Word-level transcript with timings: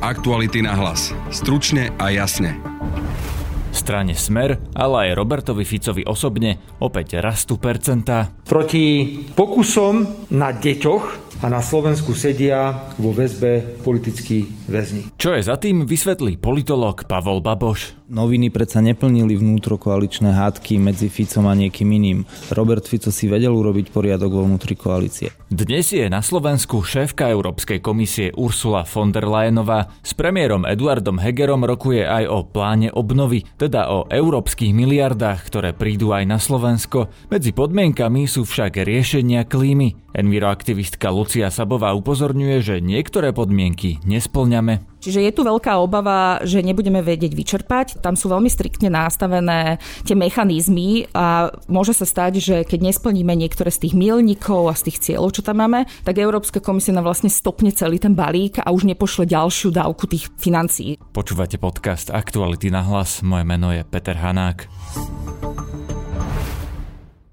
Aktuality 0.00 0.64
na 0.64 0.72
hlas. 0.80 1.12
Stručne 1.28 1.92
a 2.00 2.08
jasne. 2.08 2.56
Strane 3.68 4.16
Smer, 4.16 4.56
ale 4.72 5.12
aj 5.12 5.12
Robertovi 5.12 5.68
Ficovi 5.68 6.08
osobne 6.08 6.56
opäť 6.80 7.20
rastú 7.20 7.60
percentá. 7.60 8.32
Proti 8.48 9.20
pokusom 9.36 10.24
na 10.32 10.56
deťoch 10.56 11.36
a 11.44 11.52
na 11.52 11.60
Slovensku 11.60 12.16
sedia 12.16 12.88
vo 12.96 13.12
väzbe 13.12 13.76
politickí 13.84 14.48
väzni. 14.72 15.12
Čo 15.20 15.36
je 15.36 15.44
za 15.44 15.60
tým, 15.60 15.84
vysvetlí 15.84 16.40
politolog 16.40 17.04
Pavol 17.04 17.44
Baboš. 17.44 17.99
Noviny 18.10 18.50
predsa 18.50 18.82
neplnili 18.82 19.38
vnútrokoaličné 19.38 20.34
hádky 20.34 20.82
medzi 20.82 21.06
Ficom 21.06 21.46
a 21.46 21.54
niekým 21.54 21.86
iným. 21.94 22.26
Robert 22.50 22.82
Fico 22.90 23.14
si 23.14 23.30
vedel 23.30 23.54
urobiť 23.54 23.94
poriadok 23.94 24.34
vo 24.34 24.42
vnútri 24.50 24.74
koalície. 24.74 25.30
Dnes 25.46 25.94
je 25.94 26.02
na 26.10 26.18
Slovensku 26.18 26.82
šéfka 26.82 27.30
Európskej 27.30 27.78
komisie 27.78 28.34
Ursula 28.34 28.82
von 28.82 29.14
der 29.14 29.30
Leyenová. 29.30 29.94
S 30.02 30.10
premiérom 30.18 30.66
Eduardom 30.66 31.22
Hegerom 31.22 31.62
rokuje 31.62 32.02
aj 32.02 32.26
o 32.26 32.42
pláne 32.42 32.90
obnovy, 32.90 33.46
teda 33.54 33.86
o 33.86 34.10
európskych 34.10 34.74
miliardách, 34.74 35.46
ktoré 35.46 35.70
prídu 35.70 36.10
aj 36.10 36.26
na 36.26 36.42
Slovensko. 36.42 37.14
Medzi 37.30 37.54
podmienkami 37.54 38.26
sú 38.26 38.42
však 38.42 38.82
riešenia 38.90 39.46
klímy. 39.46 39.94
Enviroaktivistka 40.18 41.14
Lucia 41.14 41.46
Sabová 41.54 41.94
upozorňuje, 41.94 42.58
že 42.58 42.74
niektoré 42.82 43.30
podmienky 43.30 44.02
nesplňame. 44.02 44.89
Čiže 45.00 45.24
je 45.24 45.32
tu 45.32 45.42
veľká 45.42 45.80
obava, 45.80 46.44
že 46.44 46.60
nebudeme 46.60 47.00
vedieť 47.00 47.32
vyčerpať. 47.32 48.04
Tam 48.04 48.14
sú 48.14 48.28
veľmi 48.28 48.52
striktne 48.52 48.92
nastavené 48.92 49.80
tie 50.04 50.12
mechanizmy 50.12 51.08
a 51.16 51.48
môže 51.66 51.96
sa 51.96 52.04
stať, 52.04 52.32
že 52.38 52.56
keď 52.68 52.92
nesplníme 52.92 53.32
niektoré 53.32 53.72
z 53.72 53.88
tých 53.88 53.94
milníkov 53.96 54.68
a 54.68 54.76
z 54.76 54.92
tých 54.92 55.00
cieľov, 55.00 55.32
čo 55.32 55.42
tam 55.42 55.64
máme, 55.64 55.88
tak 56.04 56.20
Európska 56.20 56.60
komisia 56.60 56.92
nám 56.92 57.08
vlastne 57.08 57.32
stopne 57.32 57.72
celý 57.72 57.96
ten 57.96 58.12
balík 58.12 58.60
a 58.60 58.68
už 58.68 58.84
nepošle 58.84 59.24
ďalšiu 59.24 59.72
dávku 59.72 60.04
tých 60.04 60.28
financií. 60.36 61.00
Počúvate 61.16 61.56
podcast 61.56 62.12
Aktuality 62.12 62.68
na 62.68 62.84
hlas. 62.84 63.24
Moje 63.24 63.48
meno 63.48 63.72
je 63.72 63.80
Peter 63.88 64.20
Hanák. 64.20 64.68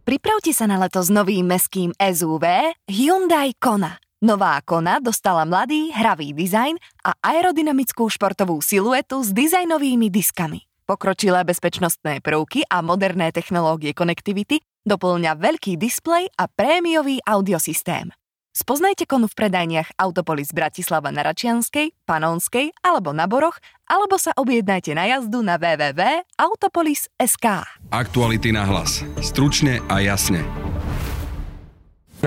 Pripravte 0.07 0.55
sa 0.55 0.71
na 0.71 0.79
leto 0.79 1.03
s 1.03 1.11
novým 1.11 1.43
meským 1.43 1.91
SUV 1.99 2.71
Hyundai 2.87 3.51
Kona. 3.59 4.06
Nová 4.17 4.57
Kona 4.65 4.97
dostala 4.97 5.45
mladý, 5.45 5.93
hravý 5.93 6.33
dizajn 6.33 6.73
a 7.05 7.13
aerodynamickú 7.21 8.09
športovú 8.09 8.57
siluetu 8.65 9.21
s 9.21 9.29
dizajnovými 9.29 10.09
diskami. 10.09 10.65
Pokročilé 10.89 11.45
bezpečnostné 11.45 12.25
prvky 12.25 12.65
a 12.65 12.81
moderné 12.81 13.29
technológie 13.29 13.93
konektivity 13.93 14.57
doplňa 14.89 15.37
veľký 15.37 15.77
displej 15.77 16.33
a 16.33 16.49
prémiový 16.49 17.21
audiosystém. 17.29 18.09
Spoznajte 18.57 19.05
konu 19.05 19.29
v 19.29 19.37
predajniach 19.37 20.01
Autopolis 20.01 20.49
Bratislava 20.49 21.13
na 21.13 21.21
Račianskej, 21.21 21.93
Panonskej 22.09 22.73
alebo 22.81 23.13
na 23.13 23.29
Boroch, 23.29 23.61
alebo 23.85 24.17
sa 24.17 24.33
objednajte 24.33 24.97
na 24.97 25.05
jazdu 25.13 25.45
na 25.45 25.61
www.autopolis.sk. 25.61 27.45
Aktuality 27.93 28.49
na 28.49 28.65
hlas. 28.65 29.05
Stručne 29.21 29.77
a 29.93 30.01
jasne. 30.01 30.66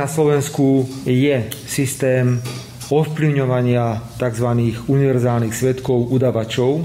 Na 0.01 0.09
Slovensku 0.09 0.89
je 1.05 1.45
systém 1.69 2.41
ovplyvňovania 2.89 4.17
tzv. 4.17 4.49
univerzálnych 4.89 5.53
svetkov 5.53 6.09
udavačov. 6.09 6.81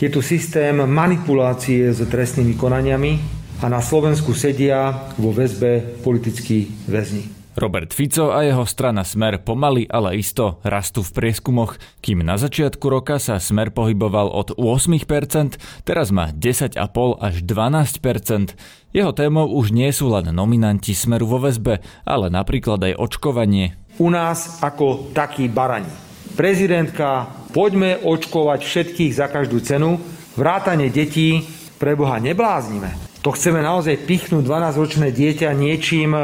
Je 0.00 0.08
tu 0.08 0.24
systém 0.24 0.72
manipulácie 0.80 1.92
s 1.92 2.00
trestnými 2.08 2.56
konaniami 2.56 3.20
a 3.60 3.68
na 3.68 3.84
Slovensku 3.84 4.32
sedia 4.32 5.12
vo 5.20 5.28
väzbe 5.28 6.00
politickí 6.00 6.88
väzni. 6.88 7.37
Robert 7.58 7.90
Fico 7.90 8.30
a 8.30 8.46
jeho 8.46 8.62
strana 8.62 9.02
Smer 9.02 9.42
pomaly, 9.42 9.90
ale 9.90 10.14
isto 10.14 10.62
rastú 10.62 11.02
v 11.02 11.10
prieskumoch. 11.10 11.74
Kým 11.98 12.22
na 12.22 12.38
začiatku 12.38 12.86
roka 12.86 13.18
sa 13.18 13.42
Smer 13.42 13.74
pohyboval 13.74 14.30
od 14.30 14.54
8%, 14.54 15.58
teraz 15.82 16.14
má 16.14 16.30
10,5 16.30 16.78
až 17.18 17.34
12%. 17.42 18.54
Jeho 18.94 19.12
témou 19.12 19.50
už 19.50 19.74
nie 19.74 19.90
sú 19.90 20.14
len 20.14 20.30
nominanti 20.30 20.94
Smeru 20.94 21.26
vo 21.26 21.42
väzbe, 21.42 21.82
ale 22.06 22.30
napríklad 22.30 22.78
aj 22.78 22.94
očkovanie. 22.94 23.74
U 23.98 24.06
nás 24.08 24.62
ako 24.62 25.10
taký 25.10 25.50
barani. 25.50 25.90
Prezidentka, 26.38 27.26
poďme 27.50 27.98
očkovať 27.98 28.62
všetkých 28.62 29.12
za 29.18 29.26
každú 29.26 29.58
cenu, 29.58 29.98
vrátane 30.38 30.86
detí, 30.86 31.42
preboha 31.82 32.22
nebláznime. 32.22 33.07
To 33.28 33.36
chceme 33.36 33.60
naozaj 33.60 34.08
pichnúť 34.08 34.40
12-ročné 34.40 35.12
dieťa 35.12 35.52
niečím, 35.52 36.16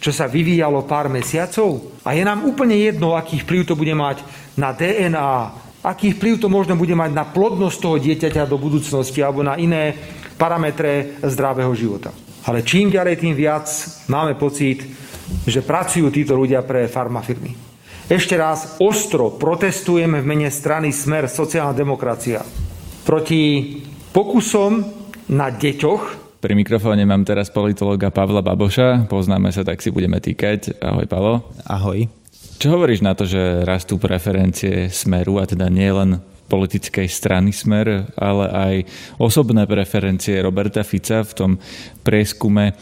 čo 0.00 0.08
sa 0.08 0.24
vyvíjalo 0.24 0.88
pár 0.88 1.12
mesiacov? 1.12 2.00
A 2.00 2.16
je 2.16 2.24
nám 2.24 2.48
úplne 2.48 2.80
jedno, 2.80 3.12
aký 3.12 3.44
vplyv 3.44 3.68
to 3.68 3.74
bude 3.76 3.92
mať 3.92 4.24
na 4.56 4.72
DNA, 4.72 5.52
aký 5.84 6.16
vplyv 6.16 6.40
to 6.40 6.48
možno 6.48 6.72
bude 6.80 6.96
mať 6.96 7.12
na 7.12 7.28
plodnosť 7.28 7.76
toho 7.76 8.00
dieťaťa 8.00 8.48
do 8.48 8.56
budúcnosti 8.56 9.20
alebo 9.20 9.44
na 9.44 9.60
iné 9.60 10.00
parametre 10.40 11.20
zdravého 11.28 11.76
života. 11.76 12.16
Ale 12.48 12.64
čím 12.64 12.88
ďalej, 12.88 13.20
tým 13.20 13.36
viac 13.36 13.68
máme 14.08 14.32
pocit, 14.40 14.80
že 15.44 15.60
pracujú 15.60 16.08
títo 16.08 16.32
ľudia 16.32 16.64
pre 16.64 16.88
farmafirmy. 16.88 17.52
Ešte 18.08 18.32
raz 18.32 18.80
ostro 18.80 19.28
protestujeme 19.28 20.24
v 20.24 20.28
mene 20.32 20.48
strany 20.48 20.88
Smer 20.88 21.28
sociálna 21.28 21.76
demokracia 21.76 22.40
proti 23.04 23.76
pokusom 24.08 24.72
na 25.36 25.52
deťoch 25.52 26.24
pri 26.40 26.52
mikrofóne 26.52 27.02
mám 27.08 27.24
teraz 27.24 27.48
politologa 27.48 28.12
Pavla 28.12 28.44
Baboša. 28.44 29.08
Poznáme 29.08 29.50
sa, 29.50 29.64
tak 29.64 29.80
si 29.80 29.88
budeme 29.88 30.20
týkať. 30.20 30.78
Ahoj, 30.78 31.06
Pavlo. 31.08 31.34
Ahoj. 31.64 32.06
Čo 32.56 32.76
hovoríš 32.76 33.04
na 33.04 33.12
to, 33.12 33.28
že 33.28 33.64
rastú 33.68 34.00
preferencie 34.00 34.88
Smeru, 34.88 35.40
a 35.40 35.44
teda 35.44 35.68
nie 35.68 35.92
len 35.92 36.20
politickej 36.46 37.10
strany 37.10 37.50
Smer, 37.50 38.06
ale 38.14 38.46
aj 38.48 38.74
osobné 39.18 39.66
preferencie 39.66 40.38
Roberta 40.38 40.86
Fica 40.86 41.26
v 41.26 41.32
tom 41.34 41.50
prieskume, 42.06 42.72
eh, 42.72 42.76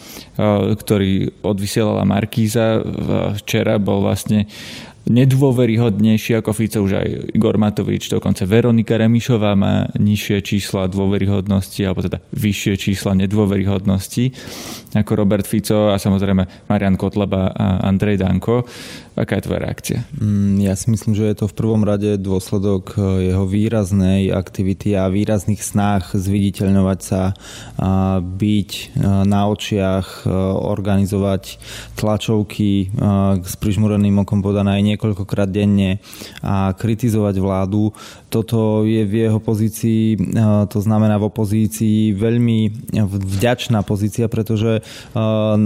ktorý 0.76 1.42
odvysielala 1.42 2.04
Markíza 2.04 2.84
včera, 3.41 3.81
bol 3.81 4.04
vlastne 4.04 4.47
nedôveryhodnejší 5.04 6.41
ako 6.41 6.50
Fico 6.56 6.78
už 6.81 6.92
aj 6.97 7.09
Igor 7.37 7.60
Matovič, 7.60 8.09
dokonca 8.09 8.48
Veronika 8.48 8.97
Remišová 8.97 9.53
má 9.53 9.88
nižšie 10.00 10.41
čísla 10.41 10.88
dôveryhodnosti, 10.88 11.81
alebo 11.84 12.00
teda 12.00 12.25
vyššie 12.32 12.75
čísla 12.81 13.12
nedôveryhodnosti 13.20 14.25
ako 14.97 15.12
Robert 15.12 15.44
Fico 15.44 15.92
a 15.92 16.00
samozrejme 16.00 16.70
Marian 16.70 16.97
Kotleba 16.97 17.53
a 17.53 17.84
Andrej 17.84 18.22
Danko. 18.22 18.65
Aká 19.14 19.38
je 19.38 19.47
tvoja 19.47 19.62
reakcia? 19.62 20.02
Mm, 20.19 20.58
ja 20.58 20.75
si 20.75 20.91
myslím, 20.91 21.14
že 21.14 21.30
je 21.30 21.36
to 21.38 21.47
v 21.47 21.54
prvom 21.54 21.86
rade 21.86 22.19
dôsledok 22.19 22.98
e, 22.98 23.30
jeho 23.30 23.47
výraznej 23.47 24.34
aktivity 24.34 24.98
a 24.98 25.06
výrazných 25.06 25.62
snách 25.62 26.19
zviditeľňovať 26.19 26.98
sa, 26.98 27.38
byť 28.19 28.70
e, 28.74 28.84
na 29.22 29.47
očiach, 29.47 30.26
e, 30.26 30.34
organizovať 30.66 31.62
tlačovky 31.94 32.91
s 33.38 33.54
prižmureným 33.54 34.26
okom 34.26 34.42
podané 34.42 34.82
aj 34.82 34.86
niekoľkokrát 34.94 35.47
denne 35.47 36.03
a 36.42 36.74
kritizovať 36.74 37.38
vládu. 37.38 37.94
Toto 38.34 38.82
je 38.82 39.06
v 39.06 39.30
jeho 39.30 39.38
pozícii, 39.38 40.19
to 40.66 40.78
znamená 40.82 41.22
v 41.22 41.30
opozícii 41.30 42.19
veľmi 42.19 42.91
vďačná 42.98 43.86
pozícia, 43.86 44.26
pretože 44.26 44.82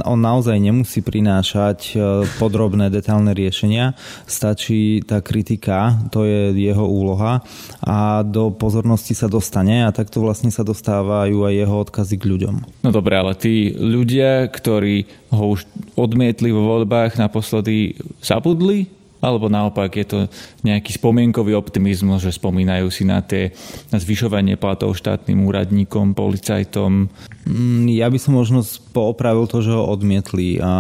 on 0.05 0.19
naozaj 0.21 0.61
nemusí 0.61 1.01
prinášať 1.01 1.97
podrobné, 2.37 2.93
detálne 2.93 3.33
riešenia. 3.39 3.95
Stačí 4.27 5.07
tá 5.07 5.23
kritika, 5.23 5.95
to 6.11 6.27
je 6.27 6.51
jeho 6.59 6.83
úloha 6.83 7.47
a 7.79 8.27
do 8.27 8.51
pozornosti 8.51 9.15
sa 9.15 9.31
dostane 9.31 9.87
a 9.87 9.95
takto 9.95 10.19
vlastne 10.19 10.51
sa 10.51 10.67
dostávajú 10.67 11.47
aj 11.47 11.55
jeho 11.55 11.77
odkazy 11.87 12.17
k 12.19 12.29
ľuďom. 12.35 12.55
No 12.83 12.91
dobre, 12.91 13.15
ale 13.15 13.39
tí 13.39 13.71
ľudia, 13.73 14.51
ktorí 14.51 15.07
ho 15.31 15.55
už 15.55 15.65
odmietli 15.95 16.51
vo 16.51 16.67
voľbách 16.67 17.17
naposledy, 17.21 17.95
zabudli 18.19 18.99
alebo 19.19 19.51
naopak 19.51 19.91
je 19.99 20.07
to 20.07 20.19
nejaký 20.63 20.95
spomienkový 20.95 21.59
optimizmus, 21.59 22.23
že 22.23 22.39
spomínajú 22.39 22.87
si 22.91 23.03
na 23.03 23.19
tie 23.19 23.51
na 23.91 23.99
zvyšovanie 23.99 24.55
platov 24.55 24.95
štátnym 24.95 25.43
úradníkom, 25.43 26.15
policajtom? 26.15 27.11
Mm, 27.49 27.89
ja 27.89 28.13
by 28.13 28.19
som 28.21 28.37
možno 28.37 28.61
poopravil 28.93 29.49
to, 29.49 29.65
že 29.65 29.73
ho 29.73 29.89
odmietli. 29.89 30.61
A 30.61 30.73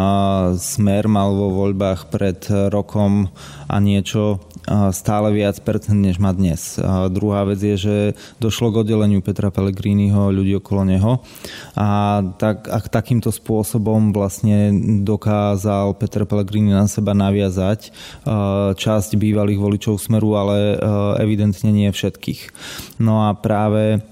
Smer 0.61 1.09
mal 1.09 1.33
vo 1.33 1.65
voľbách 1.65 2.13
pred 2.13 2.45
rokom 2.69 3.33
a 3.65 3.81
niečo 3.81 4.45
stále 4.93 5.33
viac 5.33 5.57
percent, 5.65 5.97
než 5.97 6.21
má 6.21 6.29
dnes. 6.37 6.77
A 6.77 7.09
druhá 7.09 7.49
vec 7.49 7.57
je, 7.57 7.77
že 7.77 7.97
došlo 8.37 8.69
k 8.69 8.85
oddeleniu 8.85 9.25
Petra 9.25 9.49
Pellegriniho 9.49 10.29
ľudí 10.29 10.61
okolo 10.61 10.85
neho 10.85 11.13
a, 11.73 12.21
tak, 12.37 12.69
a 12.69 12.77
takýmto 12.85 13.33
spôsobom 13.33 14.13
vlastne 14.13 14.69
dokázal 15.09 15.97
Peter 15.97 16.29
Pellegrini 16.29 16.77
na 16.77 16.85
seba 16.85 17.17
naviazať 17.17 17.97
časť 18.77 19.11
bývalých 19.17 19.57
voličov 19.57 19.97
Smeru, 19.97 20.37
ale 20.37 20.77
evidentne 21.17 21.73
nie 21.73 21.89
všetkých. 21.89 22.53
No 23.01 23.25
a 23.25 23.33
práve 23.33 24.05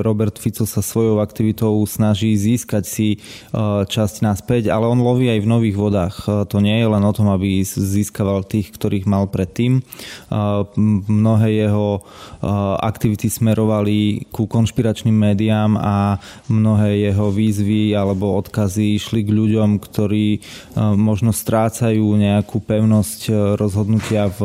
Robert 0.00 0.40
Fico 0.40 0.64
sa 0.64 0.80
svojou 0.80 1.20
aktivitou 1.20 1.76
snaží 1.84 2.32
získať 2.32 2.84
si 2.88 3.08
časť 3.84 4.24
naspäť, 4.24 4.72
ale 4.72 4.88
on 4.88 5.04
loví 5.04 5.28
aj 5.28 5.44
v 5.44 5.50
nových 5.50 5.76
vodách. 5.76 6.16
To 6.48 6.56
nie 6.64 6.80
je 6.80 6.88
len 6.88 7.04
o 7.04 7.12
tom, 7.12 7.28
aby 7.28 7.60
získaval 7.66 8.48
tých, 8.48 8.72
ktorých 8.72 9.04
mal 9.04 9.28
predtým, 9.28 9.66
tým. 9.66 9.82
Mnohé 11.08 11.66
jeho 11.66 12.04
aktivity 12.78 13.26
smerovali 13.26 14.28
ku 14.30 14.46
konšpiračným 14.46 15.16
médiám 15.16 15.74
a 15.80 16.20
mnohé 16.46 17.10
jeho 17.10 17.32
výzvy 17.32 17.96
alebo 17.96 18.38
odkazy 18.38 19.00
išli 19.00 19.26
k 19.26 19.34
ľuďom, 19.34 19.80
ktorí 19.82 20.38
možno 20.94 21.34
strácajú 21.34 22.04
nejakú 22.04 22.62
pevnosť 22.62 23.56
rozhodnutia 23.58 24.30
v, 24.30 24.40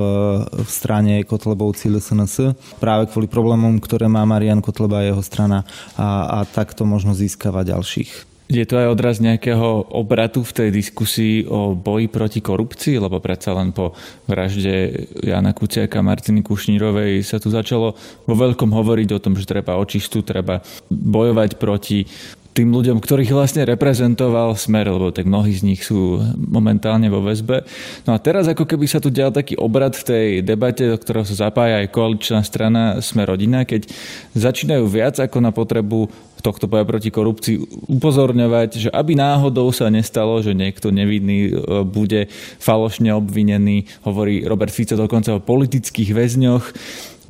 v 0.48 0.70
strane 0.72 1.22
Kotlebovci 1.28 1.92
LSNS 1.92 2.56
práve 2.80 3.12
kvôli 3.12 3.28
problémom, 3.28 3.78
ktoré 3.84 4.08
má 4.08 4.24
Marian 4.24 4.64
Kotleba 4.82 5.06
a 5.06 5.08
jeho 5.14 5.22
strana 5.22 5.62
a, 5.94 6.42
a 6.42 6.50
takto 6.50 6.90
možno 6.90 7.14
získava 7.14 7.62
ďalších. 7.62 8.34
Je 8.50 8.66
to 8.66 8.82
aj 8.82 8.98
odraz 8.98 9.22
nejakého 9.22 9.94
obratu 9.94 10.42
v 10.42 10.52
tej 10.52 10.70
diskusii 10.74 11.46
o 11.46 11.78
boji 11.78 12.10
proti 12.10 12.42
korupcii, 12.42 12.98
lebo 12.98 13.22
predsa 13.22 13.54
len 13.54 13.72
po 13.72 13.94
vražde 14.26 15.06
Jana 15.22 15.54
Kuciaka 15.54 16.02
a 16.02 16.04
Martiny 16.04 16.42
Kušnírovej 16.42 17.22
sa 17.22 17.38
tu 17.38 17.54
začalo 17.54 17.94
vo 18.26 18.36
veľkom 18.36 18.74
hovoriť 18.74 19.10
o 19.14 19.22
tom, 19.24 19.38
že 19.38 19.48
treba 19.48 19.78
očistu, 19.78 20.26
treba 20.26 20.66
bojovať 20.90 21.62
proti 21.62 22.04
tým 22.52 22.68
ľuďom, 22.76 23.00
ktorých 23.00 23.32
vlastne 23.32 23.64
reprezentoval 23.64 24.60
Smer, 24.60 24.92
lebo 24.92 25.16
tak 25.16 25.24
mnohí 25.24 25.56
z 25.56 25.64
nich 25.64 25.82
sú 25.88 26.20
momentálne 26.36 27.08
vo 27.08 27.24
väzbe. 27.24 27.64
No 28.04 28.12
a 28.12 28.20
teraz 28.20 28.52
ako 28.52 28.68
keby 28.68 28.86
sa 28.92 29.00
tu 29.00 29.08
dial 29.08 29.32
taký 29.32 29.56
obrad 29.56 29.96
v 29.96 30.04
tej 30.04 30.28
debate, 30.44 30.84
do 30.84 31.00
ktorého 31.00 31.24
sa 31.24 31.48
zapája 31.48 31.80
aj 31.80 31.96
koaličná 31.96 32.44
strana 32.44 33.00
Smer 33.00 33.32
rodina, 33.32 33.64
keď 33.64 33.88
začínajú 34.36 34.84
viac 34.92 35.16
ako 35.24 35.38
na 35.40 35.56
potrebu 35.56 36.12
tohto 36.42 36.66
boja 36.66 36.84
proti 36.84 37.14
korupcii 37.14 37.88
upozorňovať, 37.88 38.70
že 38.76 38.90
aby 38.90 39.14
náhodou 39.14 39.70
sa 39.70 39.88
nestalo, 39.94 40.42
že 40.42 40.58
niekto 40.58 40.90
nevinný 40.90 41.54
e, 41.54 41.86
bude 41.86 42.28
falošne 42.58 43.14
obvinený, 43.14 43.86
hovorí 44.02 44.42
Robert 44.44 44.74
Fico 44.74 44.98
dokonca 44.98 45.38
o 45.38 45.46
politických 45.46 46.12
väzňoch. 46.12 46.66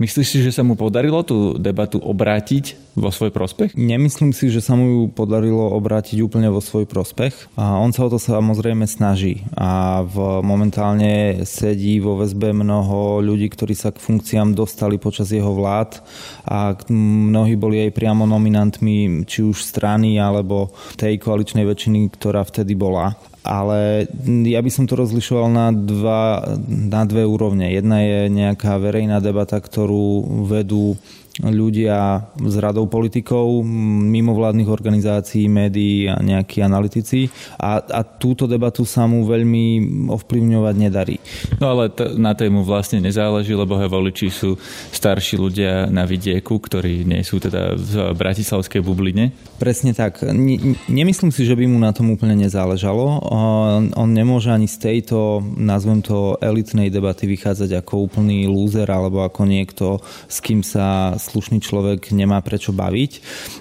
Myslíš 0.02 0.28
si, 0.34 0.40
že 0.42 0.50
sa 0.50 0.66
mu 0.66 0.74
podarilo 0.74 1.22
tú 1.22 1.62
debatu 1.62 2.02
obrátiť 2.02 2.74
vo 2.98 3.14
svoj 3.14 3.30
prospech? 3.30 3.78
Nemyslím 3.78 4.34
si, 4.34 4.50
že 4.50 4.58
sa 4.58 4.74
mu 4.74 4.90
ju 4.90 5.02
podarilo 5.14 5.78
obrátiť 5.78 6.26
úplne 6.26 6.50
vo 6.50 6.58
svoj 6.58 6.90
prospech. 6.90 7.54
A 7.54 7.78
on 7.78 7.94
sa 7.94 8.10
o 8.10 8.10
to 8.10 8.18
samozrejme 8.18 8.90
snaží. 8.90 9.46
A 9.54 10.02
v, 10.02 10.42
momentálne 10.42 11.46
sedí 11.46 12.02
vo 12.02 12.18
väzbe 12.18 12.50
mnoho 12.50 13.22
ľudí, 13.22 13.46
ktorí 13.54 13.78
sa 13.78 13.94
k 13.94 14.02
funkciám 14.02 14.58
dostali 14.58 14.98
počas 14.98 15.30
jeho 15.30 15.54
vlád 15.54 16.02
a 16.50 16.74
mnohí 16.90 17.54
boli 17.54 17.86
aj 17.86 17.94
priamo 17.94 18.26
nominantmi 18.26 19.30
či 19.30 19.46
už 19.46 19.62
strany 19.62 20.18
alebo 20.18 20.74
tej 20.98 21.22
koaličnej 21.22 21.62
väčšiny, 21.62 22.10
ktorá 22.10 22.42
vtedy 22.42 22.74
bola 22.74 23.14
ale 23.42 24.06
ja 24.46 24.62
by 24.62 24.70
som 24.70 24.86
to 24.86 24.94
rozlišoval 24.94 25.50
na, 25.50 25.68
dva, 25.74 26.46
na 26.68 27.02
dve 27.10 27.26
úrovne. 27.26 27.74
Jedna 27.74 28.06
je 28.06 28.20
nejaká 28.30 28.78
verejná 28.78 29.18
debata, 29.18 29.58
ktorú 29.58 30.46
vedú 30.46 30.94
ľudia 31.40 32.28
s 32.36 32.56
radou 32.60 32.92
politikov, 32.92 33.64
mimovládnych 34.12 34.68
organizácií, 34.68 35.48
médií 35.48 36.12
a 36.12 36.20
nejakí 36.20 36.60
analytici 36.60 37.32
a, 37.56 37.80
a 37.80 38.04
túto 38.04 38.52
debatu 38.52 38.84
sa 38.84 39.08
mu 39.08 39.24
veľmi 39.24 39.80
ovplyvňovať 40.12 40.76
nedarí. 40.76 41.24
No 41.64 41.72
ale 41.72 41.88
t- 41.88 42.20
na 42.20 42.36
tému 42.36 42.68
vlastne 42.68 43.00
nezáleží, 43.00 43.56
lebo 43.56 43.80
he 43.80 43.88
voliči 43.88 44.28
sú 44.28 44.60
starší 44.92 45.40
ľudia 45.40 45.88
na 45.88 46.04
vidieku, 46.04 46.60
ktorí 46.60 47.08
nie 47.08 47.24
sú 47.24 47.40
teda 47.40 47.80
v 47.80 48.12
bratislavskej 48.12 48.84
bubline. 48.84 49.32
Presne 49.56 49.96
tak. 49.96 50.28
N- 50.28 50.76
nemyslím 50.92 51.32
si, 51.32 51.48
že 51.48 51.56
by 51.56 51.64
mu 51.64 51.80
na 51.80 51.96
tom 51.96 52.12
úplne 52.12 52.36
nezáležalo. 52.36 53.24
On, 53.32 53.88
on 53.96 54.10
nemôže 54.12 54.52
ani 54.52 54.68
z 54.68 54.84
tejto, 54.84 55.40
nazvem 55.56 56.04
to, 56.04 56.36
elitnej 56.44 56.92
debaty 56.92 57.24
vychádzať 57.24 57.80
ako 57.80 58.12
úplný 58.12 58.52
lúzer 58.52 58.92
alebo 58.92 59.24
ako 59.24 59.48
niekto, 59.48 60.04
s 60.28 60.44
kým 60.44 60.60
sa 60.60 61.16
slušný 61.30 61.62
človek 61.62 62.10
nemá 62.10 62.42
prečo 62.42 62.74
baviť, 62.74 63.12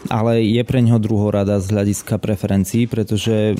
ale 0.08 0.40
je 0.40 0.62
pre 0.64 0.80
neho 0.80 0.96
druhorada 0.96 1.60
z 1.60 1.76
hľadiska 1.76 2.16
preferencií, 2.16 2.88
pretože 2.88 3.52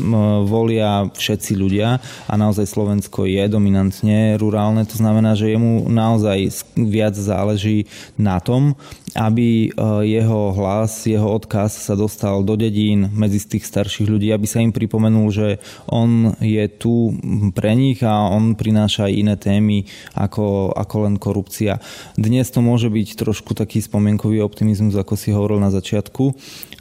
volia 0.49 1.12
všetci 1.12 1.52
ľudia 1.58 2.00
a 2.00 2.35
naozaj 2.41 2.64
Slovensko 2.64 3.29
je 3.29 3.44
dominantne 3.50 4.41
rurálne, 4.41 4.88
to 4.88 4.97
znamená, 4.97 5.37
že 5.37 5.52
jemu 5.52 5.85
naozaj 5.93 6.64
viac 6.75 7.12
záleží 7.12 7.85
na 8.17 8.41
tom, 8.41 8.79
aby 9.15 9.49
e, 9.67 9.69
jeho 10.07 10.55
hlas, 10.55 11.07
jeho 11.07 11.27
odkaz 11.27 11.91
sa 11.91 11.95
dostal 11.99 12.43
do 12.47 12.55
dedín 12.55 13.11
medzi 13.11 13.43
tých 13.43 13.67
starších 13.67 14.07
ľudí, 14.07 14.31
aby 14.31 14.47
sa 14.47 14.62
im 14.62 14.71
pripomenul, 14.71 15.27
že 15.31 15.49
on 15.91 16.35
je 16.39 16.65
tu 16.71 17.15
pre 17.55 17.75
nich 17.75 18.03
a 18.07 18.31
on 18.31 18.55
prináša 18.55 19.11
aj 19.11 19.12
iné 19.15 19.35
témy 19.35 19.79
ako, 20.15 20.75
ako 20.75 20.97
len 21.11 21.15
korupcia. 21.19 21.83
Dnes 22.15 22.47
to 22.51 22.62
môže 22.62 22.87
byť 22.87 23.09
trošku 23.19 23.57
taký 23.59 23.83
spomienkový 23.83 24.43
optimizmus, 24.45 24.95
ako 24.95 25.15
si 25.19 25.35
hovoril 25.35 25.59
na 25.59 25.75
začiatku, 25.75 26.35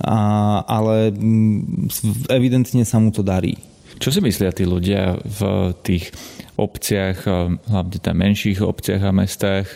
a, 0.06 0.18
ale 0.66 1.10
mm, 1.10 2.30
evidentne 2.30 2.86
sa 2.86 3.02
mu 3.02 3.10
to 3.10 3.26
darí. 3.26 3.58
Čo 4.00 4.16
si 4.16 4.24
myslia 4.24 4.56
tí 4.56 4.64
ľudia 4.64 5.20
v 5.20 5.76
tých 5.84 6.16
obciach, 6.56 7.28
hlavne 7.68 7.98
tam 8.00 8.16
menších 8.20 8.60
obciach 8.64 9.04
a 9.04 9.16
mestách, 9.16 9.68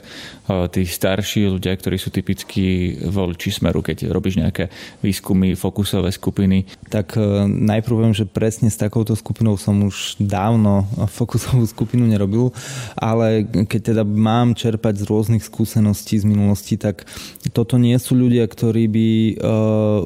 tí 0.44 0.84
starší 0.84 1.48
ľudia, 1.48 1.72
ktorí 1.72 1.96
sú 1.96 2.12
typickí 2.12 3.00
voliči 3.08 3.64
smeru, 3.64 3.80
keď 3.80 4.12
robíš 4.12 4.44
nejaké 4.44 4.68
výskumy, 5.00 5.56
fokusové 5.56 6.12
skupiny? 6.12 6.68
Tak 6.92 7.16
e, 7.16 7.48
najprv 7.48 7.96
viem, 8.04 8.14
že 8.16 8.28
presne 8.28 8.68
s 8.68 8.76
takouto 8.76 9.16
skupinou 9.16 9.56
som 9.56 9.80
už 9.88 10.20
dávno 10.20 10.84
fokusovú 11.08 11.64
skupinu 11.64 12.04
nerobil, 12.04 12.52
ale 13.00 13.48
keď 13.48 13.96
teda 13.96 14.04
mám 14.04 14.52
čerpať 14.52 15.00
z 15.00 15.08
rôznych 15.08 15.44
skúseností 15.44 16.20
z 16.20 16.28
minulosti, 16.28 16.76
tak 16.76 17.08
toto 17.56 17.80
nie 17.80 17.96
sú 17.96 18.16
ľudia, 18.18 18.44
ktorí 18.44 18.84
by 18.92 19.10
uh, 19.10 20.04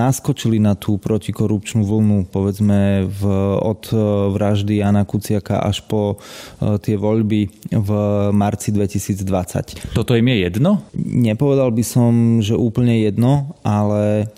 naskočili 0.00 0.56
na 0.56 0.72
tú 0.78 0.96
protikorupčnú 0.96 1.84
vlnu, 1.84 2.18
povedzme 2.32 3.04
v, 3.04 3.22
od 3.60 3.82
e, 3.92 3.96
vraždy 4.32 4.80
Jana 4.80 5.04
Kuciaka 5.04 5.60
až 5.60 5.84
po 5.84 6.16
uh, 6.16 6.76
tie 6.80 6.96
voľby 6.96 7.50
v 7.72 7.90
marci 8.32 8.72
2020. 8.72 9.57
Toto 9.96 10.14
im 10.14 10.28
je 10.30 10.46
jedno? 10.46 10.86
Nepovedal 10.98 11.74
by 11.74 11.84
som, 11.86 12.12
že 12.44 12.54
úplne 12.54 13.02
jedno, 13.02 13.58
ale 13.66 14.30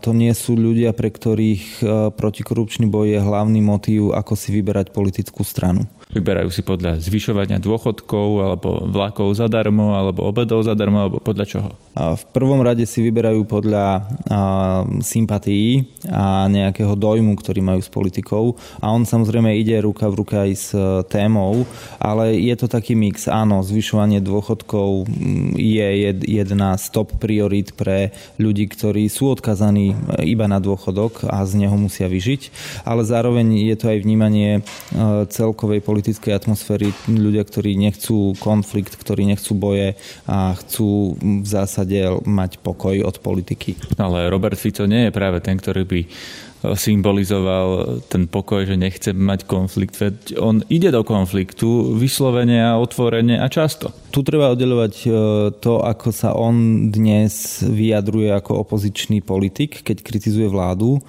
to 0.00 0.10
nie 0.14 0.30
sú 0.34 0.54
ľudia, 0.54 0.94
pre 0.94 1.10
ktorých 1.10 1.82
protikorupčný 2.14 2.86
boj 2.86 3.14
je 3.14 3.20
hlavný 3.20 3.60
motív, 3.64 4.14
ako 4.14 4.38
si 4.38 4.54
vyberať 4.54 4.94
politickú 4.94 5.42
stranu. 5.42 5.86
Vyberajú 6.14 6.50
si 6.54 6.62
podľa 6.62 7.02
zvyšovania 7.02 7.58
dôchodkov, 7.58 8.28
alebo 8.38 8.86
vlakov 8.86 9.34
zadarmo, 9.34 9.98
alebo 9.98 10.30
obedov 10.30 10.62
zadarmo, 10.62 11.02
alebo 11.02 11.18
podľa 11.18 11.46
čoho? 11.46 11.70
V 11.94 12.24
prvom 12.34 12.58
rade 12.58 12.82
si 12.90 12.98
vyberajú 13.06 13.46
podľa 13.46 14.02
sympatií 14.98 15.86
a 16.10 16.50
nejakého 16.50 16.98
dojmu, 16.98 17.38
ktorý 17.38 17.62
majú 17.62 17.80
s 17.80 17.86
politikou. 17.86 18.58
A 18.82 18.90
on 18.90 19.06
samozrejme 19.06 19.54
ide 19.54 19.78
ruka 19.78 20.10
v 20.10 20.18
ruka 20.18 20.42
aj 20.42 20.52
s 20.52 20.68
e, 20.74 21.06
témou, 21.06 21.62
ale 22.02 22.34
je 22.34 22.54
to 22.58 22.66
taký 22.66 22.98
mix. 22.98 23.30
Áno, 23.30 23.62
zvyšovanie 23.62 24.18
dôchodkov 24.18 25.06
je 25.54 25.88
jedna 26.26 26.74
z 26.76 26.84
top 26.90 27.14
priorit 27.22 27.72
pre 27.78 28.10
ľudí, 28.42 28.66
ktorí 28.68 29.06
sú 29.06 29.30
odkazaní 29.30 29.94
iba 30.26 30.50
na 30.50 30.58
dôchodok 30.58 31.30
a 31.30 31.46
z 31.46 31.62
neho 31.62 31.76
musia 31.78 32.10
vyžiť. 32.10 32.50
Ale 32.84 33.06
zároveň 33.06 33.70
je 33.70 33.76
to 33.78 33.86
aj 33.94 33.98
vnímanie 34.02 34.50
e, 34.58 34.62
celkovej 35.30 35.78
politickej 35.78 36.34
atmosféry 36.34 36.90
ľudia, 37.06 37.46
ktorí 37.46 37.78
nechcú 37.78 38.34
konflikt, 38.42 38.98
ktorí 38.98 39.30
nechcú 39.30 39.54
boje 39.54 39.94
a 40.26 40.58
chcú 40.58 41.14
v 41.22 41.46
zásade 41.46 41.83
mať 42.24 42.64
pokoj 42.64 42.96
od 43.04 43.16
politiky. 43.20 43.76
Ale 44.00 44.32
Robert 44.32 44.56
Fico 44.56 44.88
nie 44.88 45.08
je 45.08 45.16
práve 45.16 45.44
ten, 45.44 45.60
ktorý 45.60 45.84
by 45.84 46.00
symbolizoval 46.72 48.00
ten 48.08 48.24
pokoj, 48.24 48.64
že 48.64 48.80
nechce 48.80 49.12
mať 49.12 49.44
konflikt, 49.44 50.00
veď 50.00 50.40
on 50.40 50.64
ide 50.72 50.88
do 50.88 51.04
konfliktu 51.04 51.92
vyslovene 52.00 52.64
a 52.64 52.80
otvorene 52.80 53.36
a 53.36 53.46
často. 53.52 53.92
Tu 54.08 54.24
treba 54.24 54.56
oddelovať 54.56 54.94
e, 55.04 55.08
to, 55.60 55.84
ako 55.84 56.08
sa 56.08 56.32
on 56.32 56.88
dnes 56.88 57.60
vyjadruje 57.60 58.32
ako 58.32 58.64
opozičný 58.64 59.20
politik, 59.20 59.84
keď 59.84 60.00
kritizuje 60.00 60.48
vládu 60.48 61.04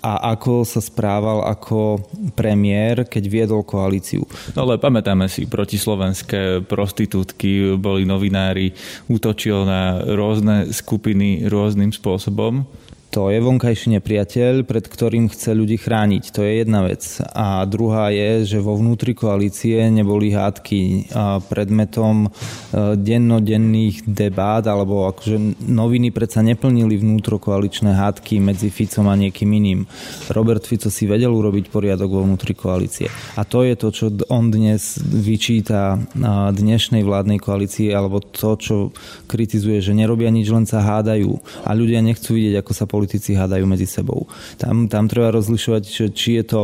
a 0.00 0.32
ako 0.32 0.64
sa 0.64 0.80
správal 0.80 1.44
ako 1.44 2.00
premiér, 2.32 3.04
keď 3.04 3.24
viedol 3.28 3.62
koalíciu. 3.68 4.24
No 4.56 4.64
ale 4.64 4.80
pamätáme 4.80 5.28
si, 5.28 5.44
protislovenské 5.44 6.64
prostitútky, 6.64 7.76
boli 7.76 8.08
novinári, 8.08 8.72
útočil 9.12 9.68
na 9.68 10.00
rôzne 10.00 10.72
skupiny 10.72 11.44
rôznym 11.48 11.92
spôsobom. 11.92 12.64
To 13.10 13.26
je 13.26 13.42
vonkajší 13.42 13.98
nepriateľ, 13.98 14.62
pred 14.62 14.86
ktorým 14.86 15.26
chce 15.26 15.50
ľudí 15.50 15.82
chrániť. 15.82 16.30
To 16.30 16.46
je 16.46 16.62
jedna 16.62 16.86
vec. 16.86 17.02
A 17.34 17.66
druhá 17.66 18.14
je, 18.14 18.46
že 18.46 18.62
vo 18.62 18.78
vnútri 18.78 19.18
koalície 19.18 19.82
neboli 19.90 20.30
hádky 20.30 21.10
predmetom 21.50 22.30
e, 22.30 22.94
dennodenných 22.94 24.06
debát, 24.06 24.62
alebo 24.70 25.10
akože 25.10 25.58
noviny 25.66 26.14
predsa 26.14 26.46
neplnili 26.46 27.02
vnútrokoaličné 27.02 27.98
hádky 27.98 28.38
medzi 28.38 28.70
Ficom 28.70 29.10
a 29.10 29.18
niekým 29.18 29.50
iným. 29.58 29.90
Robert 30.30 30.62
Fico 30.62 30.86
si 30.86 31.10
vedel 31.10 31.34
urobiť 31.34 31.66
poriadok 31.66 32.14
vo 32.14 32.22
vnútri 32.22 32.54
koalície. 32.54 33.10
A 33.34 33.42
to 33.42 33.66
je 33.66 33.74
to, 33.74 33.90
čo 33.90 34.06
on 34.30 34.54
dnes 34.54 35.02
vyčíta 35.02 35.98
dnešnej 36.54 37.02
vládnej 37.02 37.42
koalícii, 37.42 37.90
alebo 37.90 38.22
to, 38.22 38.54
čo 38.54 38.76
kritizuje, 39.26 39.82
že 39.82 39.98
nerobia 39.98 40.30
nič, 40.30 40.46
len 40.54 40.62
sa 40.62 40.78
hádajú. 40.78 41.42
A 41.66 41.74
ľudia 41.74 41.98
nechcú 41.98 42.38
vidieť, 42.38 42.62
ako 42.62 42.70
sa 42.70 42.84
politici 42.86 42.98
hádajú 43.06 43.64
medzi 43.68 43.86
sebou. 43.86 44.26
Tam, 44.56 44.88
tam 44.90 45.06
treba 45.06 45.30
rozlišovať, 45.34 45.82
že, 45.86 46.04
či 46.10 46.40
je 46.40 46.44
to 46.44 46.60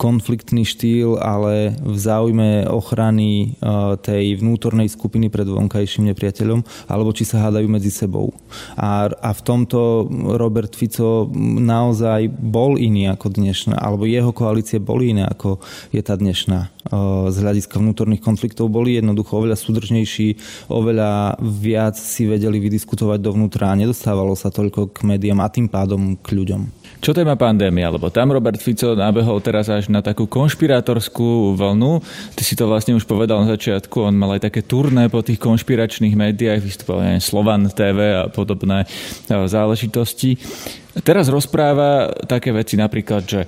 konfliktný 0.00 0.64
štýl, 0.64 1.20
ale 1.20 1.76
v 1.76 1.96
záujme 1.96 2.64
ochrany 2.72 3.52
e, 3.60 3.68
tej 4.00 4.40
vnútornej 4.40 4.88
skupiny 4.88 5.28
pred 5.28 5.44
vonkajším 5.44 6.08
nepriateľom, 6.08 6.88
alebo 6.88 7.12
či 7.12 7.28
sa 7.28 7.44
hádajú 7.44 7.68
medzi 7.68 7.92
sebou. 7.92 8.32
A, 8.80 9.12
a 9.12 9.30
v 9.36 9.40
tomto 9.44 10.08
Robert 10.40 10.72
Fico 10.72 11.28
naozaj 11.60 12.32
bol 12.32 12.80
iný 12.80 13.12
ako 13.12 13.28
dnešná, 13.28 13.76
alebo 13.76 14.08
jeho 14.08 14.32
koalície 14.32 14.80
boli 14.80 15.12
iné 15.12 15.28
ako 15.28 15.60
je 15.92 16.00
tá 16.00 16.16
dnešná. 16.16 16.79
Z 17.30 17.36
hľadiska 17.36 17.76
vnútorných 17.76 18.24
konfliktov 18.24 18.72
boli 18.72 18.96
jednoducho 18.96 19.36
oveľa 19.36 19.60
súdržnejší, 19.60 20.40
oveľa 20.72 21.36
viac 21.44 22.00
si 22.00 22.24
vedeli 22.24 22.56
vydiskutovať 22.56 23.20
dovnútra 23.20 23.68
a 23.68 23.76
nedostávalo 23.76 24.32
sa 24.32 24.48
toľko 24.48 24.96
k 24.96 25.04
médiám 25.04 25.44
a 25.44 25.52
tým 25.52 25.68
pádom 25.68 26.16
k 26.16 26.40
ľuďom. 26.40 26.80
Čo 27.00 27.16
téma 27.16 27.36
pandémia? 27.36 27.88
Lebo 27.88 28.12
tam 28.12 28.32
Robert 28.32 28.60
Fico 28.60 28.92
nabehol 28.92 29.40
teraz 29.40 29.72
až 29.72 29.88
na 29.88 30.04
takú 30.04 30.28
konšpirátorskú 30.28 31.56
vlnu. 31.56 32.04
Ty 32.36 32.42
si 32.44 32.52
to 32.56 32.68
vlastne 32.68 32.92
už 32.92 33.08
povedal 33.08 33.40
na 33.44 33.52
začiatku, 33.56 34.04
on 34.04 34.16
mal 34.16 34.36
aj 34.36 34.52
také 34.52 34.60
turné 34.60 35.08
po 35.08 35.24
tých 35.24 35.40
konšpiračných 35.40 36.12
médiách, 36.12 36.60
vystupoval 36.60 37.16
aj 37.16 37.24
Slovan 37.24 37.68
TV 37.72 38.20
a 38.20 38.28
podobné 38.28 38.84
e, 38.84 38.86
záležitosti. 39.48 40.36
Teraz 41.00 41.32
rozpráva 41.32 42.12
také 42.28 42.52
veci 42.52 42.76
napríklad, 42.76 43.22
že 43.24 43.40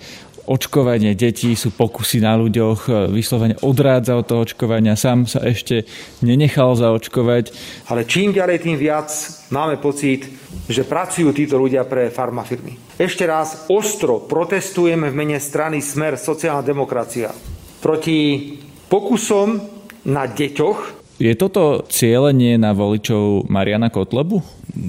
očkovanie 0.47 1.15
detí 1.19 1.55
sú 1.55 1.75
pokusy 1.75 2.23
na 2.23 2.39
ľuďoch, 2.39 2.81
e, 2.87 2.91
vyslovene 3.13 3.59
odrádza 3.61 4.19
od 4.19 4.27
toho 4.27 4.41
očkovania, 4.47 4.99
sám 4.99 5.27
sa 5.27 5.43
ešte 5.43 5.87
nenechal 6.23 6.75
zaočkovať. 6.79 7.53
Ale 7.91 8.07
čím 8.07 8.33
ďalej, 8.33 8.63
tým 8.63 8.79
viac 8.79 9.11
máme 9.51 9.77
pocit, 9.83 10.27
že 10.71 10.87
pracujú 10.87 11.35
títo 11.35 11.59
ľudia 11.59 11.83
pre 11.85 12.09
farmafirmy. 12.09 12.97
Ešte 12.97 13.27
raz 13.27 13.67
ostro 13.69 14.23
protestujeme 14.23 15.11
v 15.11 15.19
mene 15.19 15.39
strany 15.43 15.83
Smer 15.83 16.15
sociálna 16.15 16.63
demokracia 16.63 17.35
proti 17.83 18.55
pokusom 18.87 19.59
na 20.07 20.31
deťoch. 20.31 21.02
Je 21.21 21.33
toto 21.37 21.85
cieľenie 21.93 22.57
na 22.57 22.73
voličov 22.73 23.47
Mariana 23.53 23.93
Kotlebu? 23.93 24.41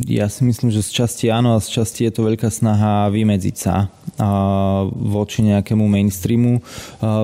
Ja 0.07 0.31
si 0.31 0.47
myslím, 0.47 0.71
že 0.71 0.79
z 0.79 1.03
časti 1.03 1.25
áno 1.27 1.59
a 1.59 1.63
z 1.63 1.75
časti 1.75 2.07
je 2.07 2.15
to 2.15 2.23
veľká 2.23 2.47
snaha 2.47 3.11
vymedziť 3.11 3.55
sa 3.59 3.91
voči 4.93 5.43
nejakému 5.43 5.83
mainstreamu, 5.89 6.61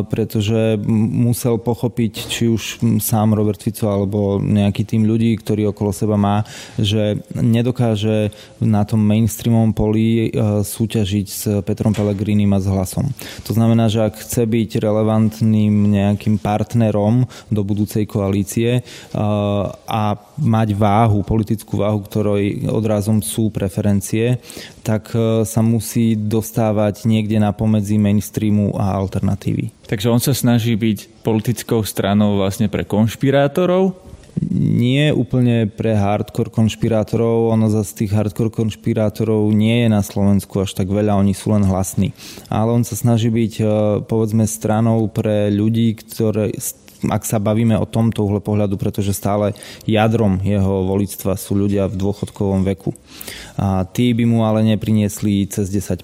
pretože 0.10 0.76
musel 1.16 1.62
pochopiť, 1.62 2.14
či 2.28 2.50
už 2.50 2.84
sám 3.00 3.38
Robert 3.38 3.62
Fico 3.62 3.88
alebo 3.88 4.42
nejaký 4.42 4.84
tým 4.84 5.08
ľudí, 5.08 5.38
ktorý 5.40 5.72
okolo 5.72 5.94
seba 5.94 6.18
má, 6.20 6.44
že 6.76 7.22
nedokáže 7.38 8.34
na 8.60 8.84
tom 8.84 9.06
mainstreamovom 9.06 9.72
poli 9.72 10.34
súťažiť 10.66 11.28
s 11.30 11.42
Petrom 11.64 11.96
Pellegrinim 11.96 12.52
a 12.52 12.60
s 12.60 12.68
hlasom. 12.68 13.08
To 13.48 13.56
znamená, 13.56 13.88
že 13.88 14.04
ak 14.04 14.20
chce 14.20 14.50
byť 14.50 14.84
relevantným 14.84 15.94
nejakým 15.96 16.42
partnerom 16.42 17.30
do 17.54 17.62
budúcej 17.64 18.04
koalície 18.10 18.82
a 19.90 20.02
mať 20.38 20.70
váhu, 20.78 21.26
politickú 21.26 21.82
váhu, 21.82 22.02
ktorej 22.06 22.70
odrazom 22.70 23.20
sú 23.20 23.50
preferencie, 23.50 24.38
tak 24.86 25.12
e, 25.14 25.44
sa 25.46 25.62
musí 25.62 26.16
dostávať 26.16 27.06
niekde 27.06 27.38
na 27.38 27.54
pomedzi 27.54 28.00
mainstreamu 28.02 28.74
a 28.78 28.96
alternatívy. 28.98 29.74
Takže 29.86 30.08
on 30.10 30.22
sa 30.22 30.34
snaží 30.34 30.74
byť 30.78 31.22
politickou 31.26 31.82
stranou 31.86 32.40
vlastne 32.40 32.72
pre 32.72 32.86
konšpirátorov, 32.86 34.10
nie 34.56 35.12
úplne 35.12 35.68
pre 35.68 35.98
hardcore 35.98 36.54
konšpirátorov, 36.54 37.52
ono 37.52 37.68
z 37.68 37.92
tých 37.92 38.16
hardcore 38.16 38.54
konšpirátorov 38.54 39.52
nie 39.52 39.84
je 39.84 39.90
na 39.92 40.00
Slovensku 40.00 40.64
až 40.64 40.78
tak 40.78 40.88
veľa, 40.88 41.20
oni 41.20 41.36
sú 41.36 41.52
len 41.52 41.68
hlasní. 41.68 42.16
Ale 42.48 42.72
on 42.72 42.88
sa 42.88 42.96
snaží 42.96 43.28
byť 43.28 43.54
e, 43.60 43.64
povedzme 44.08 44.48
stranou 44.48 45.12
pre 45.12 45.52
ľudí, 45.52 46.00
ktoré, 46.00 46.56
ak 47.08 47.24
sa 47.24 47.40
bavíme 47.40 47.80
o 47.80 47.88
tomto 47.88 48.28
uhle 48.28 48.44
pohľadu, 48.44 48.76
pretože 48.76 49.16
stále 49.16 49.56
jadrom 49.88 50.44
jeho 50.44 50.84
volictva 50.84 51.40
sú 51.40 51.56
ľudia 51.56 51.88
v 51.88 51.96
dôchodkovom 51.96 52.68
veku. 52.68 52.92
A 53.56 53.88
tí 53.88 54.12
by 54.12 54.28
mu 54.28 54.44
ale 54.44 54.68
nepriniesli 54.68 55.48
cez 55.48 55.72
10% 55.72 56.04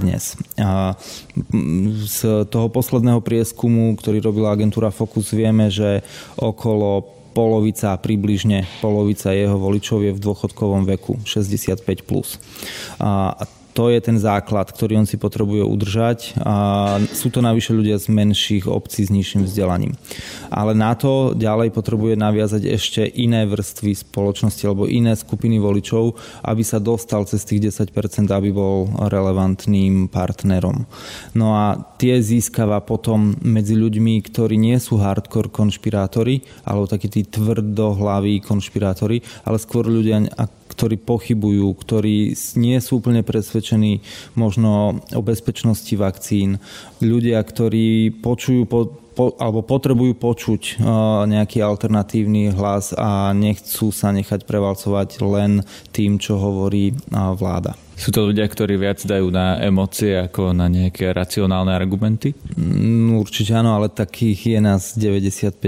dnes. 0.00 0.40
A 0.56 0.96
z 2.08 2.48
toho 2.48 2.72
posledného 2.72 3.20
prieskumu, 3.20 3.92
ktorý 4.00 4.24
robila 4.24 4.56
agentúra 4.56 4.88
Focus, 4.88 5.36
vieme, 5.36 5.68
že 5.68 6.00
okolo 6.40 7.20
polovica, 7.30 7.94
približne 8.00 8.66
polovica 8.82 9.30
jeho 9.30 9.54
voličov 9.54 10.02
je 10.02 10.12
v 10.16 10.20
dôchodkovom 10.20 10.82
veku, 10.96 11.20
65+. 11.22 12.02
Plus. 12.02 12.42
A 12.98 13.36
to 13.80 13.88
je 13.88 13.96
ten 14.04 14.20
základ, 14.20 14.68
ktorý 14.68 15.00
on 15.00 15.08
si 15.08 15.16
potrebuje 15.16 15.64
udržať 15.64 16.36
a 16.44 16.54
sú 17.00 17.32
to 17.32 17.40
navyše 17.40 17.72
ľudia 17.72 17.96
z 17.96 18.12
menších 18.12 18.68
obcí 18.68 19.08
s 19.08 19.08
nižším 19.08 19.48
vzdelaním. 19.48 19.96
Ale 20.52 20.76
na 20.76 20.92
to 20.92 21.32
ďalej 21.32 21.72
potrebuje 21.72 22.20
naviazať 22.20 22.68
ešte 22.68 23.08
iné 23.08 23.48
vrstvy 23.48 23.96
spoločnosti 23.96 24.68
alebo 24.68 24.84
iné 24.84 25.16
skupiny 25.16 25.56
voličov, 25.56 26.12
aby 26.44 26.60
sa 26.60 26.76
dostal 26.76 27.24
cez 27.24 27.40
tých 27.48 27.72
10%, 27.72 28.28
aby 28.28 28.52
bol 28.52 28.92
relevantným 29.08 30.12
partnerom. 30.12 30.84
No 31.32 31.56
a 31.56 31.80
tie 31.96 32.20
získava 32.20 32.84
potom 32.84 33.32
medzi 33.40 33.80
ľuďmi, 33.80 34.20
ktorí 34.28 34.60
nie 34.60 34.76
sú 34.76 35.00
hardcore 35.00 35.48
konšpirátori, 35.48 36.44
alebo 36.68 36.84
takí 36.84 37.08
tí 37.08 37.24
tvrdohlaví 37.24 38.44
konšpirátori, 38.44 39.24
ale 39.48 39.56
skôr 39.56 39.88
ľudia 39.88 40.28
ktorí 40.80 40.96
pochybujú, 40.96 41.76
ktorí 41.76 42.32
nie 42.56 42.80
sú 42.80 43.04
úplne 43.04 43.20
presvedčení 43.20 44.00
možno 44.32 45.04
o 45.12 45.20
bezpečnosti 45.20 45.92
vakcín, 45.92 46.56
ľudia, 47.04 47.36
ktorí 47.44 48.16
počujú 48.24 48.64
po, 48.64 48.88
po, 49.14 49.34
alebo 49.36 49.60
potrebujú 49.66 50.14
počuť 50.16 50.62
uh, 50.78 51.26
nejaký 51.26 51.60
alternatívny 51.60 52.54
hlas 52.54 52.94
a 52.94 53.34
nechcú 53.36 53.90
sa 53.90 54.14
nechať 54.14 54.46
prevalcovať 54.46 55.20
len 55.22 55.62
tým, 55.90 56.16
čo 56.16 56.38
hovorí 56.38 56.94
uh, 56.94 57.34
vláda. 57.34 57.74
Sú 58.00 58.16
to 58.16 58.32
ľudia, 58.32 58.48
ktorí 58.48 58.80
viac 58.80 59.04
dajú 59.04 59.28
na 59.28 59.60
emócie 59.60 60.16
ako 60.16 60.56
na 60.56 60.72
nejaké 60.72 61.12
racionálne 61.12 61.68
argumenty? 61.76 62.32
Mm, 62.56 63.20
určite 63.20 63.52
áno, 63.52 63.76
ale 63.76 63.92
takých 63.92 64.56
je 64.56 64.60
nás 64.64 64.96
95% 64.96 65.60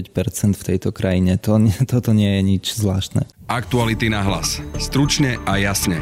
v 0.57 0.63
tejto 0.65 0.97
krajine. 0.97 1.37
To, 1.45 1.61
toto 1.93 2.17
nie 2.17 2.41
je 2.41 2.43
nič 2.43 2.65
zvláštne. 2.73 3.29
Aktuality 3.53 4.09
na 4.09 4.25
hlas. 4.25 4.65
Stručne 4.81 5.37
a 5.45 5.61
jasne. 5.61 6.01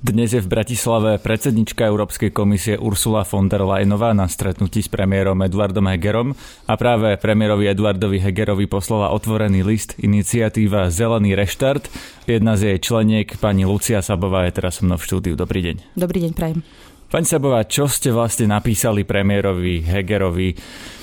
Dnes 0.00 0.32
je 0.32 0.40
v 0.40 0.48
Bratislave 0.48 1.20
predsednička 1.20 1.84
Európskej 1.84 2.32
komisie 2.32 2.80
Ursula 2.80 3.20
von 3.20 3.52
der 3.52 3.60
Leyenová 3.60 4.16
na 4.16 4.32
stretnutí 4.32 4.80
s 4.80 4.88
premiérom 4.88 5.36
Eduardom 5.44 5.84
Hegerom 5.92 6.32
a 6.64 6.72
práve 6.80 7.20
premiérovi 7.20 7.68
Eduardovi 7.68 8.16
Hegerovi 8.16 8.64
poslala 8.64 9.12
otvorený 9.12 9.60
list 9.60 10.00
iniciatíva 10.00 10.88
Zelený 10.88 11.36
reštart. 11.36 11.92
Jedna 12.24 12.56
z 12.56 12.72
jej 12.72 12.78
členiek, 12.80 13.28
pani 13.44 13.68
Lucia 13.68 14.00
Sabová, 14.00 14.48
je 14.48 14.56
teraz 14.56 14.80
so 14.80 14.88
mnou 14.88 14.96
v 14.96 15.04
štúdiu. 15.04 15.34
Dobrý 15.36 15.68
deň. 15.68 15.92
Dobrý 16.00 16.24
deň, 16.24 16.32
prajem. 16.32 16.64
Pani 17.12 17.28
Sabová, 17.28 17.68
čo 17.68 17.84
ste 17.84 18.08
vlastne 18.08 18.48
napísali 18.48 19.04
premiérovi 19.04 19.84
Hegerovi 19.84 20.56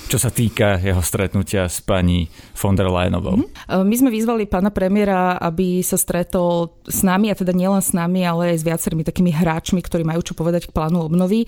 čo 0.08 0.16
sa 0.16 0.32
týka 0.32 0.80
jeho 0.80 1.04
stretnutia 1.04 1.68
s 1.68 1.84
pani 1.84 2.32
von 2.56 2.72
der 2.72 2.88
Leyenovou. 2.88 3.44
Mm-hmm. 3.44 3.84
My 3.84 3.94
sme 4.00 4.08
vyzvali 4.08 4.48
pána 4.48 4.72
premiéra, 4.72 5.36
aby 5.36 5.84
sa 5.84 6.00
stretol 6.00 6.72
s 6.88 7.04
nami, 7.04 7.28
a 7.28 7.36
teda 7.36 7.52
nielen 7.52 7.84
s 7.84 7.92
nami, 7.92 8.24
ale 8.24 8.56
aj 8.56 8.64
s 8.64 8.66
viacerými 8.66 9.04
takými 9.04 9.28
hráčmi, 9.28 9.84
ktorí 9.84 10.08
majú 10.08 10.24
čo 10.24 10.32
povedať 10.32 10.72
k 10.72 10.74
plánu 10.74 11.04
obnovy, 11.04 11.44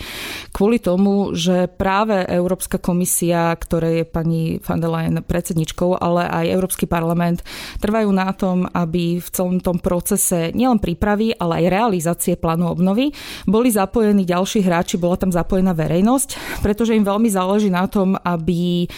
kvôli 0.53 0.77
tomu, 0.77 1.33
že 1.33 1.73
práve 1.73 2.21
Európska 2.29 2.77
komisia, 2.77 3.57
ktoré 3.57 4.03
je 4.03 4.05
pani 4.05 4.61
von 4.61 4.77
der 4.77 4.93
Leyen 4.93 5.25
predsedničkou, 5.25 5.97
ale 5.97 6.29
aj 6.29 6.53
Európsky 6.53 6.85
parlament 6.85 7.41
trvajú 7.81 8.13
na 8.13 8.29
tom, 8.37 8.69
aby 8.69 9.25
v 9.25 9.29
celom 9.33 9.57
tom 9.65 9.81
procese 9.81 10.53
nielen 10.53 10.85
prípravy, 10.85 11.33
ale 11.33 11.65
aj 11.65 11.73
realizácie 11.73 12.35
plánu 12.37 12.69
obnovy 12.69 13.17
boli 13.49 13.73
zapojení 13.73 14.29
ďalší 14.29 14.61
hráči, 14.61 15.01
bola 15.01 15.17
tam 15.17 15.33
zapojená 15.33 15.73
verejnosť, 15.73 16.61
pretože 16.61 16.93
im 16.93 17.09
veľmi 17.09 17.33
záleží 17.33 17.73
na 17.73 17.89
tom, 17.89 18.21
aby 18.21 18.50
aby 18.51 18.91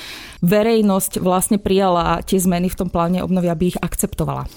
verejnosť 0.43 1.21
vlastne 1.21 1.61
prijala 1.61 2.19
tie 2.25 2.41
zmeny 2.41 2.73
v 2.73 2.75
tom 2.75 2.89
pláne 2.91 3.23
obnovy, 3.23 3.47
aby 3.53 3.65
ich 3.71 3.79
akceptovala. 3.79 4.49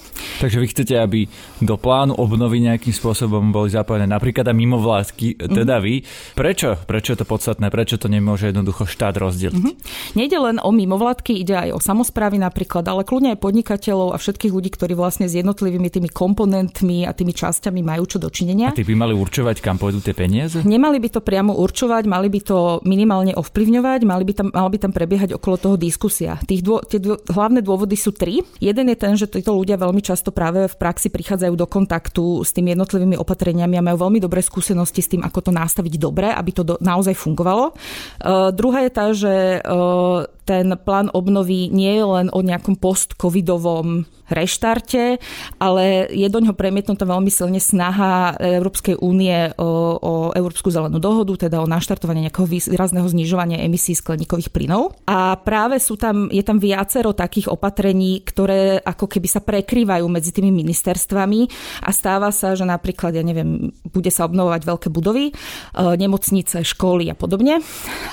Takže 0.42 0.58
vy 0.58 0.66
chcete, 0.72 0.94
aby 0.98 1.30
do 1.62 1.78
plánu 1.78 2.18
obnovy 2.18 2.58
nejakým 2.64 2.90
spôsobom 2.90 3.54
boli 3.54 3.70
zapojené 3.70 4.08
napríklad 4.10 4.50
aj 4.50 4.56
mimovládky, 4.56 5.46
teda 5.46 5.78
mm-hmm. 5.78 5.86
vy. 5.86 5.94
Prečo? 6.34 6.74
Prečo 6.82 7.14
je 7.14 7.18
to 7.22 7.26
podstatné? 7.28 7.70
Prečo 7.70 8.02
to 8.02 8.10
nemôže 8.10 8.50
jednoducho 8.50 8.88
štát 8.88 9.14
rozdeliť? 9.14 9.62
Mm-hmm. 9.62 9.74
Nejde 10.18 10.38
len 10.42 10.56
o 10.58 10.74
mimovládky, 10.74 11.38
ide 11.38 11.54
aj 11.54 11.70
o 11.76 11.78
samozprávy 11.78 12.40
napríklad, 12.42 12.82
ale 12.88 13.06
kľudne 13.06 13.36
aj 13.36 13.44
podnikateľov 13.44 14.10
a 14.10 14.18
všetkých 14.18 14.50
ľudí, 14.50 14.74
ktorí 14.74 14.98
vlastne 14.98 15.30
s 15.30 15.38
jednotlivými 15.38 15.86
tými 15.86 16.10
komponentmi 16.10 17.06
a 17.06 17.14
tými 17.14 17.30
časťami 17.30 17.84
majú 17.86 18.10
čo 18.10 18.18
dočinenia. 18.18 18.74
A 18.74 18.76
tí 18.76 18.82
by 18.82 18.96
mali 18.98 19.14
určovať, 19.14 19.62
kam 19.62 19.78
pôjdu 19.78 20.02
tie 20.02 20.16
peniaze? 20.16 20.66
Nemali 20.66 20.98
by 20.98 21.08
to 21.14 21.20
priamo 21.22 21.54
určovať, 21.54 22.10
mali 22.10 22.26
by 22.26 22.40
to 22.42 22.58
minimálne 22.82 23.38
ovplyvňovať, 23.38 24.00
mali 24.02 24.24
by 24.26 24.32
tam, 24.34 24.48
mala 24.50 24.68
by 24.72 24.78
tam 24.82 24.85
prebiehať 24.90 25.38
okolo 25.38 25.56
toho 25.56 25.76
diskusia. 25.78 26.36
Tých 26.44 26.62
dô, 26.62 26.82
tie 26.82 26.98
dô, 26.98 27.16
hlavné 27.30 27.62
dôvody 27.62 27.94
sú 27.94 28.12
tri. 28.12 28.42
Jeden 28.58 28.90
je 28.90 28.96
ten, 28.98 29.14
že 29.14 29.30
títo 29.30 29.54
ľudia 29.54 29.78
veľmi 29.78 30.02
často 30.02 30.34
práve 30.34 30.66
v 30.66 30.74
praxi 30.78 31.08
prichádzajú 31.08 31.54
do 31.54 31.66
kontaktu 31.66 32.42
s 32.42 32.50
tými 32.50 32.74
jednotlivými 32.76 33.16
opatreniami 33.16 33.78
a 33.78 33.86
majú 33.86 34.08
veľmi 34.08 34.18
dobré 34.20 34.42
skúsenosti 34.42 35.00
s 35.02 35.10
tým, 35.10 35.22
ako 35.22 35.50
to 35.50 35.52
nastaviť 35.54 35.94
dobre, 35.96 36.28
aby 36.30 36.50
to 36.52 36.62
do, 36.62 36.74
naozaj 36.82 37.14
fungovalo. 37.14 37.72
Uh, 38.20 38.50
druhá 38.52 38.84
je 38.84 38.92
tá, 38.92 39.06
že 39.14 39.34
uh, 39.62 40.28
ten 40.46 40.74
plán 40.78 41.10
obnovy 41.10 41.68
nie 41.74 41.90
je 41.90 42.06
len 42.06 42.26
o 42.30 42.40
nejakom 42.40 42.78
post-covidovom 42.78 44.06
reštarte, 44.28 45.22
ale 45.62 46.10
je 46.10 46.26
do 46.26 46.42
ňoho 46.42 46.54
premietnutá 46.58 47.06
veľmi 47.06 47.30
silne 47.30 47.62
snaha 47.62 48.34
Európskej 48.36 48.98
únie 48.98 49.54
o, 49.58 49.98
o 49.98 50.12
Európsku 50.34 50.70
zelenú 50.70 50.98
dohodu, 50.98 51.46
teda 51.46 51.62
o 51.62 51.70
naštartovanie 51.70 52.26
nejakého 52.26 52.46
výrazného 52.46 53.06
znižovania 53.06 53.62
emisí 53.62 53.94
skleníkových 53.94 54.50
plynov. 54.50 54.98
A 55.06 55.38
práve 55.38 55.78
sú 55.78 55.94
tam, 55.94 56.26
je 56.30 56.42
tam 56.42 56.58
viacero 56.58 57.14
takých 57.14 57.50
opatrení, 57.52 58.22
ktoré 58.26 58.82
ako 58.82 59.06
keby 59.06 59.28
sa 59.30 59.40
prekrývajú 59.42 60.06
medzi 60.10 60.34
tými 60.34 60.50
ministerstvami 60.50 61.40
a 61.86 61.90
stáva 61.94 62.34
sa, 62.34 62.58
že 62.58 62.66
napríklad, 62.66 63.14
ja 63.14 63.22
neviem, 63.22 63.70
bude 63.86 64.10
sa 64.10 64.26
obnovovať 64.26 64.62
veľké 64.66 64.88
budovy, 64.90 65.30
e, 65.30 65.32
nemocnice, 65.76 66.66
školy 66.66 67.10
a 67.12 67.16
podobne. 67.16 67.62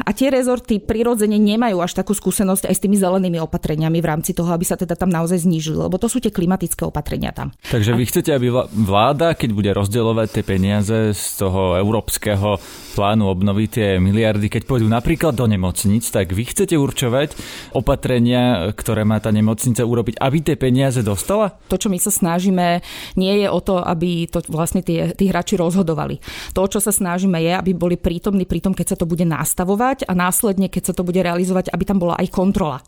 A 0.03 0.09
tie 0.13 0.29
rezorty 0.29 0.77
prirodzene 0.77 1.41
nemajú 1.41 1.81
až 1.81 1.97
takú 1.97 2.13
skúsenosť 2.13 2.69
aj 2.69 2.75
s 2.75 2.83
tými 2.83 2.97
zelenými 2.99 3.39
opatreniami 3.41 3.99
v 3.99 4.09
rámci 4.09 4.31
toho, 4.35 4.51
aby 4.53 4.65
sa 4.67 4.77
teda 4.77 4.93
tam 4.93 5.09
naozaj 5.09 5.43
znížili, 5.43 5.79
lebo 5.79 5.97
to 6.03 6.11
sú 6.11 6.19
tie 6.19 6.35
klimatické 6.35 6.83
opatrenia 6.83 7.31
tam. 7.31 7.55
Takže 7.71 7.95
vy 7.95 8.03
chcete, 8.03 8.35
aby 8.35 8.51
vláda, 8.75 9.39
keď 9.39 9.49
bude 9.55 9.71
rozdeľovať 9.71 10.27
tie 10.35 10.43
peniaze 10.43 10.97
z 11.15 11.23
toho 11.39 11.79
európskeho 11.79 12.59
plánu 12.99 13.31
obnoviť 13.31 13.69
tie 13.71 13.87
miliardy, 14.03 14.51
keď 14.51 14.67
pôjdu 14.67 14.91
napríklad 14.91 15.31
do 15.31 15.47
nemocnic, 15.47 16.03
tak 16.11 16.35
vy 16.35 16.43
chcete 16.43 16.75
určovať 16.75 17.39
opatrenia, 17.71 18.75
ktoré 18.75 19.07
má 19.07 19.23
tá 19.23 19.31
nemocnica 19.31 19.81
urobiť, 19.81 20.19
aby 20.19 20.37
tie 20.43 20.59
peniaze 20.59 20.99
dostala? 21.01 21.55
To, 21.71 21.79
čo 21.79 21.87
my 21.87 21.97
sa 21.97 22.11
snažíme, 22.11 22.83
nie 23.15 23.33
je 23.39 23.47
o 23.47 23.63
to, 23.63 23.79
aby 23.79 24.27
to 24.27 24.43
vlastne 24.51 24.83
tie, 24.83 25.15
tí 25.15 25.31
hráči 25.31 25.55
rozhodovali. 25.55 26.19
To, 26.51 26.67
čo 26.67 26.83
sa 26.83 26.91
snažíme, 26.91 27.39
je, 27.39 27.55
aby 27.55 27.71
boli 27.71 27.95
prítomní 27.95 28.43
pri 28.43 28.59
tom, 28.59 28.75
keď 28.75 28.93
sa 28.93 28.97
to 28.99 29.07
bude 29.07 29.23
nastavovať 29.23 30.05
a 30.05 30.11
následne, 30.11 30.67
keď 30.67 30.91
sa 30.91 30.93
to 30.93 31.07
bude 31.07 31.17
realizovať, 31.17 31.71
aby 31.71 31.83
tam 31.87 31.97
bola 32.03 32.19
aj 32.19 32.27
kontrola. 32.27 32.83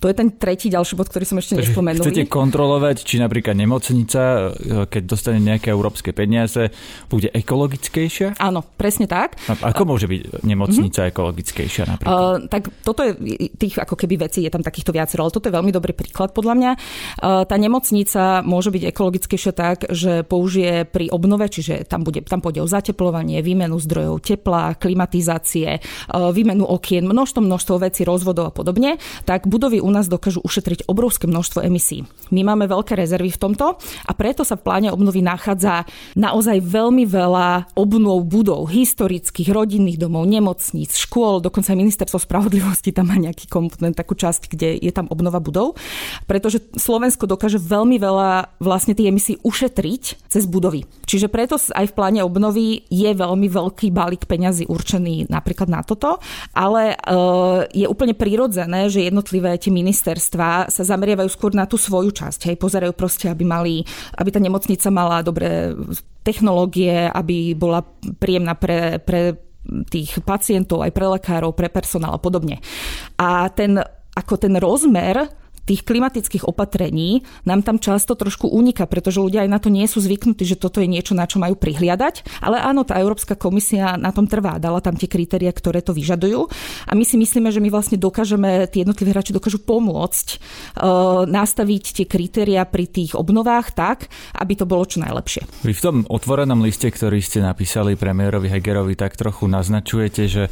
To 0.00 0.08
je 0.08 0.16
ten 0.16 0.32
tretí 0.32 0.72
ďalší 0.72 0.96
bod, 0.96 1.12
ktorý 1.12 1.28
som 1.28 1.38
ešte 1.38 1.60
nespomenul. 1.60 2.02
Chcete 2.02 2.26
kontrolovať, 2.54 3.02
či 3.02 3.18
napríklad 3.18 3.58
nemocnica, 3.58 4.54
e, 4.54 4.86
keď 4.86 5.02
dostane 5.10 5.42
nejaké 5.42 5.74
európske 5.74 6.14
peniaze, 6.14 6.70
bude 7.10 7.26
ekologickejšia? 7.34 8.38
Áno, 8.38 8.62
presne 8.78 9.10
tak. 9.10 9.34
A 9.50 9.74
ako 9.74 9.90
môže 9.90 10.06
byť 10.06 10.46
nemocnica 10.46 11.02
uh-huh. 11.02 11.10
ekologickejšia 11.10 11.84
napríklad? 11.90 12.14
Uh, 12.14 12.46
tak 12.46 12.70
toto 12.86 13.02
je, 13.02 13.18
tých 13.58 13.74
ako 13.82 13.98
keby 13.98 14.30
vecí 14.30 14.46
je 14.46 14.54
tam 14.54 14.62
takýchto 14.62 14.94
viacero, 14.94 15.26
ale 15.26 15.34
toto 15.34 15.50
je 15.50 15.56
veľmi 15.58 15.74
dobrý 15.74 15.98
príklad 15.98 16.30
podľa 16.30 16.54
mňa. 16.54 16.70
Uh, 17.18 17.42
tá 17.42 17.58
nemocnica 17.58 18.46
môže 18.46 18.70
byť 18.70 18.82
ekologickejšia 18.94 19.50
tak, 19.50 19.90
že 19.90 20.22
použije 20.22 20.86
pri 20.86 21.10
obnove, 21.10 21.50
čiže 21.50 21.90
tam, 21.90 22.06
bude, 22.06 22.22
tam 22.22 22.38
pôjde 22.38 22.62
o 22.62 22.70
zateplovanie, 22.70 23.42
výmenu 23.42 23.82
zdrojov 23.82 24.22
tepla, 24.22 24.78
klimatizácie, 24.78 25.82
uh, 25.82 26.30
výmenu 26.30 26.62
okien, 26.62 27.02
množstvo, 27.02 27.42
množstvo 27.42 27.74
vecí, 27.82 28.06
rozvodov 28.06 28.46
a 28.46 28.54
podobne, 28.54 29.02
tak 29.26 29.50
budovy 29.50 29.82
u 29.82 29.90
nás 29.90 30.06
dokážu 30.06 30.38
ušetriť 30.38 30.86
obrovské 30.86 31.26
množstvo 31.26 31.66
emisí. 31.66 32.06
My 32.30 32.43
máme 32.44 32.68
veľké 32.68 32.94
rezervy 32.94 33.32
v 33.32 33.40
tomto 33.40 33.80
a 33.80 34.12
preto 34.12 34.44
sa 34.44 34.60
v 34.60 34.64
pláne 34.64 34.88
obnovy 34.92 35.24
nachádza 35.24 35.88
naozaj 36.14 36.60
veľmi 36.60 37.08
veľa 37.08 37.74
obnov 37.74 38.28
budov, 38.28 38.68
historických, 38.68 39.50
rodinných 39.50 39.96
domov, 39.96 40.28
nemocníc, 40.28 40.94
škôl, 40.94 41.40
dokonca 41.40 41.72
aj 41.72 41.80
ministerstvo 41.80 42.20
spravodlivosti 42.20 42.92
tam 42.92 43.08
má 43.10 43.16
nejaký 43.16 43.48
komponent, 43.48 43.96
takú 43.96 44.12
časť, 44.14 44.52
kde 44.52 44.76
je 44.78 44.92
tam 44.92 45.08
obnova 45.08 45.40
budov, 45.40 45.78
pretože 46.28 46.60
Slovensko 46.76 47.24
dokáže 47.24 47.56
veľmi 47.56 47.96
veľa 47.96 48.60
vlastne 48.60 48.92
tých 48.92 49.08
emisí 49.08 49.34
ušetriť 49.40 50.28
cez 50.28 50.44
budovy. 50.44 50.84
Čiže 51.08 51.30
preto 51.30 51.56
aj 51.56 51.86
v 51.90 51.96
pláne 51.96 52.20
obnovy 52.26 52.84
je 52.90 53.10
veľmi 53.14 53.46
veľký 53.48 53.94
balík 53.94 54.26
peňazí 54.26 54.66
určený 54.66 55.30
napríklad 55.30 55.70
na 55.70 55.80
toto, 55.86 56.18
ale 56.52 56.94
e, 56.94 56.96
je 57.70 57.86
úplne 57.86 58.12
prirodzené, 58.18 58.90
že 58.90 59.06
jednotlivé 59.06 59.54
tie 59.56 59.70
ministerstva 59.70 60.68
sa 60.68 60.82
zameriavajú 60.82 61.28
skôr 61.30 61.54
na 61.54 61.70
tú 61.70 61.78
svoju 61.78 62.10
časť 62.10 62.33
časť. 62.34 62.50
Hej, 62.50 62.56
pozerajú 62.58 62.92
proste, 62.98 63.30
aby, 63.30 63.46
mali, 63.46 63.86
aby 64.18 64.28
tá 64.34 64.42
nemocnica 64.42 64.90
mala 64.90 65.22
dobré 65.22 65.70
technológie, 66.26 67.06
aby 67.06 67.54
bola 67.54 67.86
príjemná 68.18 68.58
pre, 68.58 68.98
pre 68.98 69.38
tých 69.88 70.18
pacientov, 70.26 70.82
aj 70.82 70.92
pre 70.92 71.06
lekárov, 71.08 71.54
pre 71.54 71.70
personál 71.70 72.18
a 72.18 72.20
podobne. 72.20 72.58
A 73.16 73.48
ten, 73.54 73.78
ako 74.18 74.34
ten 74.36 74.58
rozmer 74.58 75.43
tých 75.64 75.82
klimatických 75.84 76.44
opatrení 76.44 77.24
nám 77.48 77.64
tam 77.64 77.80
často 77.80 78.14
trošku 78.14 78.48
uniká, 78.52 78.84
pretože 78.84 79.20
ľudia 79.20 79.44
aj 79.44 79.50
na 79.50 79.58
to 79.60 79.68
nie 79.72 79.84
sú 79.88 80.00
zvyknutí, 80.00 80.44
že 80.44 80.60
toto 80.60 80.80
je 80.80 80.88
niečo, 80.88 81.16
na 81.16 81.24
čo 81.24 81.40
majú 81.40 81.56
prihliadať. 81.56 82.44
Ale 82.44 82.60
áno, 82.60 82.84
tá 82.84 83.00
Európska 83.00 83.34
komisia 83.36 83.96
na 83.96 84.12
tom 84.12 84.28
trvá, 84.28 84.60
dala 84.60 84.84
tam 84.84 84.94
tie 84.94 85.08
kritéria, 85.08 85.50
ktoré 85.50 85.80
to 85.80 85.96
vyžadujú. 85.96 86.46
A 86.88 86.92
my 86.92 87.04
si 87.04 87.16
myslíme, 87.16 87.48
že 87.48 87.60
my 87.64 87.72
vlastne 87.72 87.96
dokážeme, 87.96 88.68
tí 88.68 88.84
jednotliví 88.84 89.10
hráči 89.10 89.32
dokážu 89.32 89.60
pomôcť 89.64 90.26
uh, 90.36 91.24
nastaviť 91.24 91.84
tie 92.02 92.06
kritéria 92.06 92.62
pri 92.68 92.84
tých 92.84 93.16
obnovách 93.16 93.72
tak, 93.72 94.12
aby 94.36 94.52
to 94.54 94.68
bolo 94.68 94.84
čo 94.84 95.00
najlepšie. 95.00 95.64
Vy 95.64 95.72
v 95.72 95.82
tom 95.82 95.96
otvorenom 96.06 96.60
liste, 96.60 96.92
ktorý 96.92 97.24
ste 97.24 97.40
napísali 97.40 97.96
premiérovi 97.96 98.52
Hegerovi, 98.52 98.94
tak 98.94 99.16
trochu 99.16 99.48
naznačujete, 99.48 100.22
že 100.28 100.44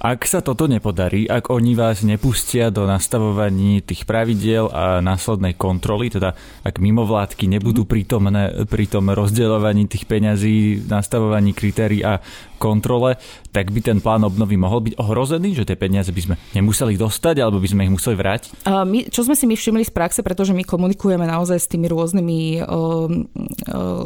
ak 0.00 0.24
sa 0.24 0.40
toto 0.40 0.64
nepodarí, 0.64 1.28
ak 1.28 1.52
oni 1.52 1.76
vás 1.76 2.00
nepustia 2.00 2.72
do 2.72 2.88
nastavovaní 2.88 3.84
tých 3.84 4.08
pravidiel 4.08 4.72
a 4.72 5.04
následnej 5.04 5.52
kontroly, 5.52 6.08
teda 6.08 6.32
ak 6.64 6.80
mimovládky 6.80 7.44
nebudú 7.44 7.84
prítomné 7.84 8.64
pri 8.64 8.88
tom 8.88 9.12
rozdeľovaní 9.12 9.92
tých 9.92 10.08
peňazí, 10.08 10.88
nastavovaní 10.88 11.52
kritérií 11.52 12.00
a 12.00 12.24
kontrole, 12.56 13.20
tak 13.52 13.72
by 13.72 13.80
ten 13.80 13.98
plán 14.00 14.24
obnovy 14.24 14.56
mohol 14.56 14.84
byť 14.88 14.94
ohrozený, 15.00 15.56
že 15.56 15.68
tie 15.68 15.76
peniaze 15.76 16.12
by 16.12 16.20
sme 16.20 16.34
nemuseli 16.56 16.96
dostať 16.96 17.40
alebo 17.40 17.60
by 17.60 17.68
sme 17.68 17.84
ich 17.88 17.92
museli 17.92 18.16
vrátiť? 18.16 18.68
A 18.68 18.84
my, 18.84 19.08
čo 19.08 19.24
sme 19.24 19.36
si 19.36 19.48
my 19.48 19.56
všimli 19.56 19.84
z 19.84 19.92
praxe, 19.92 20.20
pretože 20.24 20.52
my 20.52 20.64
komunikujeme 20.64 21.24
naozaj 21.24 21.56
s 21.60 21.68
tými 21.72 21.88
rôznymi 21.88 22.40
uh, 22.60 23.08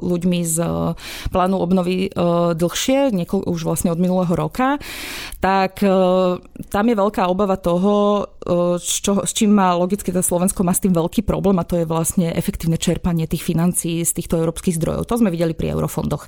ľuďmi 0.00 0.40
z 0.42 0.56
plánu 1.34 1.56
obnovy 1.58 2.10
uh, 2.14 2.54
dlhšie, 2.54 3.14
niekoľ, 3.14 3.46
už 3.46 3.60
vlastne 3.66 3.90
od 3.90 3.98
minulého 3.98 4.32
roka, 4.32 4.78
tak 5.42 5.83
tam 6.70 6.84
je 6.88 6.96
veľká 6.96 7.26
obava 7.26 7.56
toho, 7.58 8.24
uh, 8.24 8.76
čo, 8.78 9.22
s 9.24 9.32
čím 9.34 9.56
má 9.56 9.74
logicky 9.74 10.10
to 10.10 10.22
Slovensko 10.22 10.62
má 10.62 10.72
s 10.72 10.82
tým 10.82 10.94
veľký 10.94 11.26
problém 11.26 11.58
a 11.60 11.68
to 11.68 11.80
je 11.80 11.86
vlastne 11.88 12.30
efektívne 12.30 12.78
čerpanie 12.78 13.26
tých 13.26 13.42
financií 13.42 14.02
z 14.02 14.12
týchto 14.14 14.40
európskych 14.40 14.76
zdrojov. 14.78 15.06
To 15.08 15.18
sme 15.20 15.34
videli 15.34 15.52
pri 15.52 15.74
eurofondoch. 15.74 16.26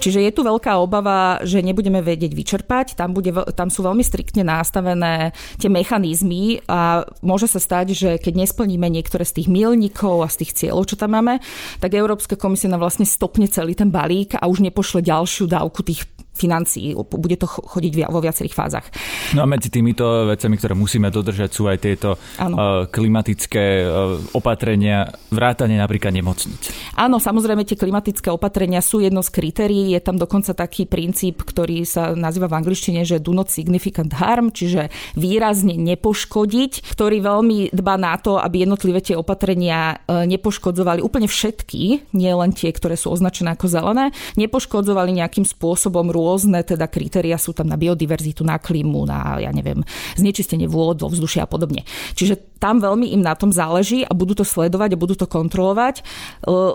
Čiže 0.00 0.22
je 0.22 0.32
tu 0.32 0.42
veľká 0.46 0.78
obava, 0.78 1.40
že 1.42 1.64
nebudeme 1.64 2.00
vedieť 2.02 2.32
vyčerpať. 2.32 2.98
Tam, 2.98 3.12
bude, 3.12 3.32
tam 3.54 3.68
sú 3.68 3.84
veľmi 3.86 4.02
striktne 4.02 4.46
nastavené 4.46 5.36
tie 5.60 5.70
mechanizmy 5.70 6.64
a 6.66 7.04
môže 7.20 7.50
sa 7.50 7.58
stať, 7.62 7.86
že 7.92 8.10
keď 8.18 8.46
nesplníme 8.46 8.86
niektoré 8.88 9.26
z 9.26 9.42
tých 9.42 9.48
milníkov 9.50 10.24
a 10.24 10.32
z 10.32 10.46
tých 10.46 10.54
cieľov, 10.64 10.88
čo 10.90 10.96
tam 10.96 11.14
máme, 11.18 11.38
tak 11.78 11.94
Európska 11.94 12.38
komisia 12.38 12.70
nám 12.72 12.82
vlastne 12.82 13.04
stopne 13.04 13.46
celý 13.50 13.76
ten 13.76 13.92
balík 13.92 14.38
a 14.38 14.48
už 14.48 14.64
nepošle 14.64 15.04
ďalšiu 15.04 15.46
dávku 15.46 15.82
tých 15.86 16.15
financií. 16.36 16.92
Bude 16.92 17.40
to 17.40 17.48
chodiť 17.48 18.12
vo 18.12 18.20
viacerých 18.20 18.54
fázach. 18.54 18.86
No 19.32 19.42
a 19.42 19.46
medzi 19.48 19.72
týmito 19.72 20.28
vecami, 20.28 20.54
ktoré 20.60 20.76
musíme 20.76 21.08
dodržať, 21.08 21.50
sú 21.50 21.66
aj 21.66 21.78
tieto 21.80 22.20
ano. 22.36 22.54
Eh, 22.54 22.82
klimatické 22.92 23.64
eh, 23.80 23.88
opatrenia, 24.36 25.08
vrátanie 25.32 25.80
napríklad 25.80 26.12
nemocnic. 26.12 26.68
Áno, 26.98 27.16
samozrejme 27.16 27.64
tie 27.64 27.80
klimatické 27.80 28.28
opatrenia 28.28 28.84
sú 28.84 29.00
jedno 29.00 29.24
z 29.24 29.32
kritérií. 29.32 29.96
Je 29.96 30.00
tam 30.04 30.20
dokonca 30.20 30.52
taký 30.52 30.84
princíp, 30.84 31.46
ktorý 31.46 31.88
sa 31.88 32.12
nazýva 32.12 32.52
v 32.52 32.58
angličtine, 32.60 33.06
že 33.06 33.22
do 33.22 33.32
not 33.32 33.48
significant 33.48 34.12
harm, 34.12 34.52
čiže 34.52 34.92
výrazne 35.16 35.78
nepoškodiť, 35.78 36.84
ktorý 36.92 37.24
veľmi 37.24 37.72
dba 37.72 37.94
na 37.96 38.14
to, 38.20 38.36
aby 38.36 38.68
jednotlivé 38.68 39.00
tie 39.00 39.16
opatrenia 39.16 39.96
eh, 40.04 40.28
nepoškodzovali 40.28 41.00
úplne 41.00 41.30
všetky, 41.30 42.12
nie 42.12 42.32
len 42.34 42.50
tie, 42.52 42.74
ktoré 42.74 42.98
sú 42.98 43.14
označené 43.14 43.54
ako 43.54 43.66
zelené, 43.70 44.10
nepoškodzovali 44.36 45.16
nejakým 45.22 45.46
spôsobom 45.46 46.10
rôzne 46.10 46.25
teda 46.66 46.90
kritéria 46.90 47.38
sú 47.38 47.54
tam 47.54 47.70
na 47.70 47.78
biodiverzitu, 47.78 48.42
na 48.42 48.58
klímu, 48.58 49.06
na, 49.06 49.38
ja 49.38 49.54
neviem, 49.54 49.86
znečistenie 50.18 50.66
vôd, 50.66 50.98
vo 50.98 51.08
vzdušia 51.12 51.46
a 51.46 51.50
podobne. 51.50 51.86
Čiže 52.18 52.55
tam 52.56 52.80
veľmi 52.80 53.12
im 53.12 53.22
na 53.22 53.36
tom 53.36 53.52
záleží 53.52 54.02
a 54.04 54.12
budú 54.16 54.36
to 54.36 54.44
sledovať 54.44 54.96
a 54.96 55.00
budú 55.00 55.14
to 55.16 55.28
kontrolovať, 55.28 56.00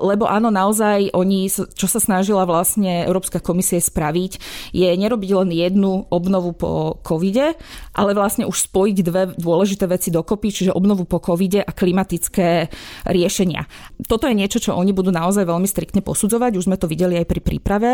lebo 0.02 0.30
áno, 0.30 0.54
naozaj 0.54 1.14
oni, 1.14 1.50
čo 1.50 1.88
sa 1.90 1.98
snažila 1.98 2.46
vlastne 2.46 3.06
Európska 3.06 3.42
komisie 3.42 3.82
spraviť, 3.82 4.32
je 4.72 4.90
nerobiť 4.90 5.32
len 5.42 5.50
jednu 5.50 6.06
obnovu 6.14 6.54
po 6.54 7.02
covide, 7.02 7.58
ale 7.98 8.14
vlastne 8.14 8.46
už 8.46 8.70
spojiť 8.70 8.98
dve 9.02 9.24
dôležité 9.36 9.90
veci 9.90 10.14
dokopy, 10.14 10.48
čiže 10.54 10.72
obnovu 10.76 11.10
po 11.10 11.18
covide 11.18 11.66
a 11.66 11.72
klimatické 11.74 12.70
riešenia. 13.10 13.66
Toto 14.06 14.30
je 14.30 14.38
niečo, 14.38 14.62
čo 14.62 14.78
oni 14.78 14.94
budú 14.94 15.10
naozaj 15.10 15.44
veľmi 15.44 15.66
striktne 15.66 16.06
posudzovať, 16.06 16.58
už 16.58 16.68
sme 16.70 16.78
to 16.78 16.86
videli 16.86 17.18
aj 17.18 17.26
pri 17.26 17.42
príprave 17.42 17.92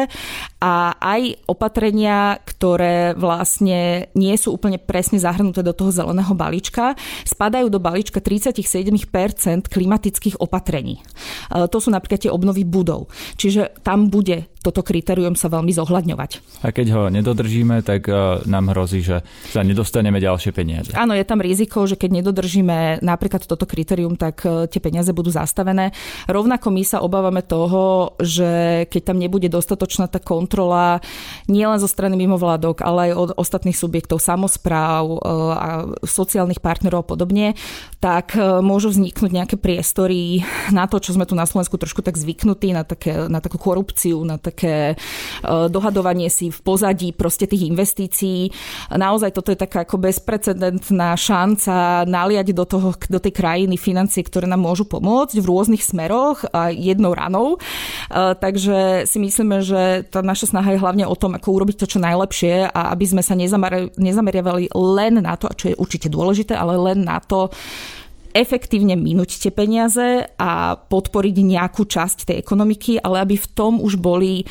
a 0.60 0.98
aj 1.00 1.48
opatrenia, 1.48 2.38
ktoré 2.44 3.16
vlastne 3.16 4.12
nie 4.14 4.36
sú 4.36 4.54
úplne 4.54 4.78
presne 4.82 5.18
zahrnuté 5.18 5.64
do 5.64 5.72
toho 5.72 5.90
zeleného 5.94 6.36
balíčka, 6.36 6.94
spadajú 7.24 7.72
do 7.72 7.77
do 7.78 7.80
balíčka 7.80 8.18
37% 8.18 9.70
klimatických 9.70 10.42
opatrení. 10.42 10.98
E, 10.98 11.04
to 11.70 11.78
sú 11.78 11.94
napríklad 11.94 12.26
tie 12.26 12.34
obnovy 12.34 12.66
budov. 12.66 13.14
Čiže 13.38 13.86
tam 13.86 14.10
bude 14.10 14.57
toto 14.62 14.82
kritérium 14.82 15.38
sa 15.38 15.48
veľmi 15.48 15.72
zohľadňovať. 15.72 16.32
A 16.66 16.74
keď 16.74 16.88
ho 16.94 17.02
nedodržíme, 17.14 17.82
tak 17.86 18.10
e, 18.10 18.44
nám 18.46 18.74
hrozí, 18.74 19.06
že 19.06 19.22
sa 19.54 19.62
nedostaneme 19.62 20.18
ďalšie 20.18 20.52
peniaze. 20.52 20.92
Áno, 20.98 21.14
je 21.14 21.26
tam 21.26 21.40
riziko, 21.40 21.86
že 21.86 21.96
keď 21.96 22.22
nedodržíme 22.22 23.02
napríklad 23.06 23.46
toto 23.46 23.70
kritérium, 23.70 24.18
tak 24.18 24.44
e, 24.44 24.66
tie 24.68 24.82
peniaze 24.82 25.14
budú 25.14 25.30
zastavené. 25.30 25.94
Rovnako 26.26 26.74
my 26.74 26.84
sa 26.84 27.04
obávame 27.06 27.46
toho, 27.46 28.16
že 28.20 28.84
keď 28.90 29.14
tam 29.14 29.18
nebude 29.22 29.48
dostatočná 29.48 30.10
tá 30.10 30.18
kontrola 30.18 31.00
nielen 31.46 31.78
zo 31.78 31.88
strany 31.88 32.18
mimovládok, 32.18 32.82
ale 32.82 33.12
aj 33.12 33.14
od 33.16 33.30
ostatných 33.38 33.78
subjektov, 33.78 34.20
samozpráv 34.20 35.20
a 35.58 35.70
sociálnych 36.04 36.60
partnerov 36.60 37.06
a 37.06 37.10
podobne, 37.10 37.48
tak 38.02 38.34
e, 38.34 38.62
môžu 38.62 38.94
vzniknúť 38.94 39.32
nejaké 39.32 39.56
priestory 39.56 40.42
na 40.74 40.90
to, 40.90 40.98
čo 40.98 41.14
sme 41.14 41.26
tu 41.30 41.34
na 41.38 41.46
Slovensku 41.46 41.78
trošku 41.78 42.02
tak 42.02 42.18
zvyknutí, 42.18 42.74
na, 42.74 42.84
také, 42.84 43.30
na 43.30 43.40
takú 43.40 43.62
korupciu, 43.62 44.22
na 44.26 44.38
také 44.48 44.94
e, 44.94 44.96
dohadovanie 45.68 46.32
si 46.32 46.48
v 46.48 46.60
pozadí 46.64 47.12
proste 47.12 47.46
tých 47.46 47.68
investícií. 47.68 48.50
Naozaj 48.96 49.36
toto 49.36 49.52
je 49.52 49.60
taká 49.60 49.84
ako 49.84 50.00
bezprecedentná 50.00 51.14
šanca 51.20 52.08
naliať 52.08 52.56
do, 52.56 52.64
toho, 52.64 52.96
do 52.96 53.20
tej 53.20 53.34
krajiny 53.36 53.76
financie, 53.76 54.24
ktoré 54.24 54.48
nám 54.48 54.64
môžu 54.64 54.88
pomôcť 54.88 55.36
v 55.38 55.50
rôznych 55.50 55.84
smeroch 55.84 56.48
a 56.56 56.72
jednou 56.72 57.12
ranou. 57.12 57.56
E, 57.56 58.38
takže 58.40 59.04
si 59.04 59.18
myslíme, 59.20 59.60
že 59.60 60.08
tá 60.08 60.24
naša 60.24 60.56
snaha 60.56 60.74
je 60.74 60.82
hlavne 60.82 61.06
o 61.06 61.16
tom, 61.20 61.36
ako 61.36 61.48
urobiť 61.60 61.84
to 61.84 61.92
čo 61.92 62.00
najlepšie 62.00 62.72
a 62.72 62.96
aby 62.96 63.06
sme 63.06 63.22
sa 63.26 63.36
nezameriavali 63.98 64.72
len 64.72 65.20
na 65.20 65.36
to, 65.36 65.52
čo 65.54 65.74
je 65.74 65.80
určite 65.80 66.08
dôležité, 66.08 66.56
ale 66.56 66.80
len 66.80 67.04
na 67.04 67.20
to, 67.20 67.52
efektívne 68.38 68.94
minúť 68.94 69.42
tie 69.42 69.50
peniaze 69.50 70.30
a 70.38 70.78
podporiť 70.78 71.36
nejakú 71.42 71.90
časť 71.90 72.30
tej 72.30 72.38
ekonomiky, 72.38 73.02
ale 73.02 73.26
aby 73.26 73.36
v 73.36 73.48
tom 73.58 73.82
už 73.82 73.98
boli 73.98 74.46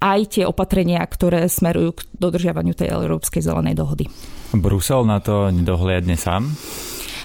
aj 0.00 0.40
tie 0.40 0.44
opatrenia, 0.44 1.00
ktoré 1.04 1.48
smerujú 1.48 1.96
k 1.96 2.00
dodržiavaniu 2.16 2.72
tej 2.76 2.92
Európskej 2.92 3.44
zelenej 3.44 3.76
dohody. 3.76 4.04
Brusel 4.56 5.04
na 5.04 5.20
to 5.20 5.52
nedohliadne 5.52 6.16
sám? 6.16 6.52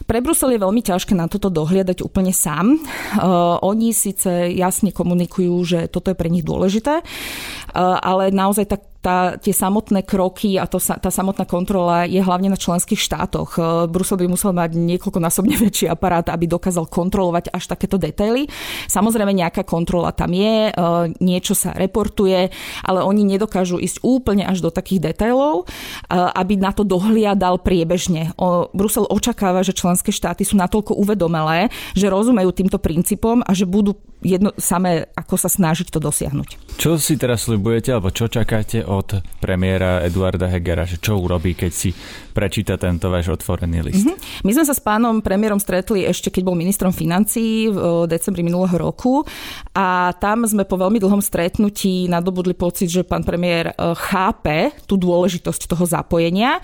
Pre 0.06 0.20
Brusel 0.20 0.54
je 0.54 0.64
veľmi 0.64 0.84
ťažké 0.84 1.16
na 1.16 1.32
toto 1.32 1.48
dohliadať 1.48 2.04
úplne 2.04 2.36
sám. 2.36 2.76
Uh, 2.76 3.56
oni 3.64 3.96
síce 3.96 4.52
jasne 4.52 4.92
komunikujú, 4.92 5.56
že 5.64 5.80
toto 5.88 6.12
je 6.12 6.20
pre 6.20 6.28
nich 6.28 6.44
dôležité, 6.44 7.00
uh, 7.00 7.98
ale 8.04 8.30
naozaj 8.30 8.68
tak 8.68 8.82
tá, 9.06 9.38
tie 9.38 9.54
samotné 9.54 10.02
kroky 10.02 10.58
a 10.58 10.66
to, 10.66 10.82
tá 10.82 11.14
samotná 11.14 11.46
kontrola 11.46 12.10
je 12.10 12.18
hlavne 12.18 12.50
na 12.50 12.58
členských 12.58 12.98
štátoch. 12.98 13.54
E, 13.54 13.62
Brusel 13.86 14.18
by 14.18 14.26
musel 14.26 14.50
mať 14.50 14.74
niekoľkonásobne 14.74 15.54
väčší 15.62 15.86
aparát, 15.86 16.26
aby 16.34 16.50
dokázal 16.50 16.90
kontrolovať 16.90 17.54
až 17.54 17.70
takéto 17.70 18.02
detaily. 18.02 18.50
Samozrejme 18.90 19.30
nejaká 19.30 19.62
kontrola 19.62 20.10
tam 20.10 20.34
je, 20.34 20.74
e, 20.74 20.82
niečo 21.22 21.54
sa 21.54 21.78
reportuje, 21.78 22.50
ale 22.82 23.00
oni 23.06 23.22
nedokážu 23.22 23.78
ísť 23.78 24.02
úplne 24.02 24.50
až 24.50 24.66
do 24.66 24.74
takých 24.74 25.14
detailov, 25.14 25.70
e, 26.10 26.18
aby 26.18 26.58
na 26.58 26.74
to 26.74 26.82
dohliadal 26.82 27.62
priebežne. 27.62 28.34
Brusel 28.74 29.06
očakáva, 29.06 29.62
že 29.62 29.78
členské 29.78 30.10
štáty 30.10 30.42
sú 30.42 30.58
natoľko 30.58 30.98
uvedomelé, 30.98 31.70
že 31.94 32.10
rozumejú 32.10 32.50
týmto 32.56 32.82
princípom 32.82 33.46
a 33.46 33.52
že 33.54 33.70
budú 33.70 33.94
jedno 34.26 34.50
samé, 34.58 35.06
ako 35.14 35.38
sa 35.38 35.48
snažiť 35.48 35.94
to 35.94 36.02
dosiahnuť. 36.02 36.76
Čo 36.82 36.98
si 36.98 37.14
teraz 37.16 37.46
slibujete, 37.46 37.94
alebo 37.94 38.10
čo 38.10 38.26
čakáte 38.26 38.82
od 38.82 39.22
premiéra 39.38 40.02
Eduarda 40.02 40.50
Hegera, 40.50 40.90
že 40.90 40.98
čo 40.98 41.22
urobí, 41.22 41.54
keď 41.54 41.72
si 41.72 41.94
prečíta 42.36 42.76
tento 42.76 43.08
váš 43.08 43.32
otvorený 43.32 43.80
list? 43.80 44.04
Mm-hmm. 44.04 44.44
My 44.44 44.52
sme 44.52 44.66
sa 44.68 44.76
s 44.76 44.84
pánom 44.84 45.24
premiérom 45.24 45.56
stretli 45.64 46.04
ešte, 46.04 46.28
keď 46.28 46.44
bol 46.44 46.60
ministrom 46.60 46.92
financí 46.92 47.72
v 47.72 48.04
decembri 48.12 48.44
minulého 48.44 48.76
roku 48.76 49.24
a 49.72 50.12
tam 50.20 50.44
sme 50.44 50.68
po 50.68 50.76
veľmi 50.76 51.00
dlhom 51.00 51.24
stretnutí 51.24 52.12
nadobudli 52.12 52.52
pocit, 52.52 52.92
že 52.92 53.08
pán 53.08 53.24
premiér 53.24 53.72
e, 53.72 53.96
chápe 53.96 54.76
tú 54.84 55.00
dôležitosť 55.00 55.72
toho 55.72 55.88
zapojenia 55.88 56.60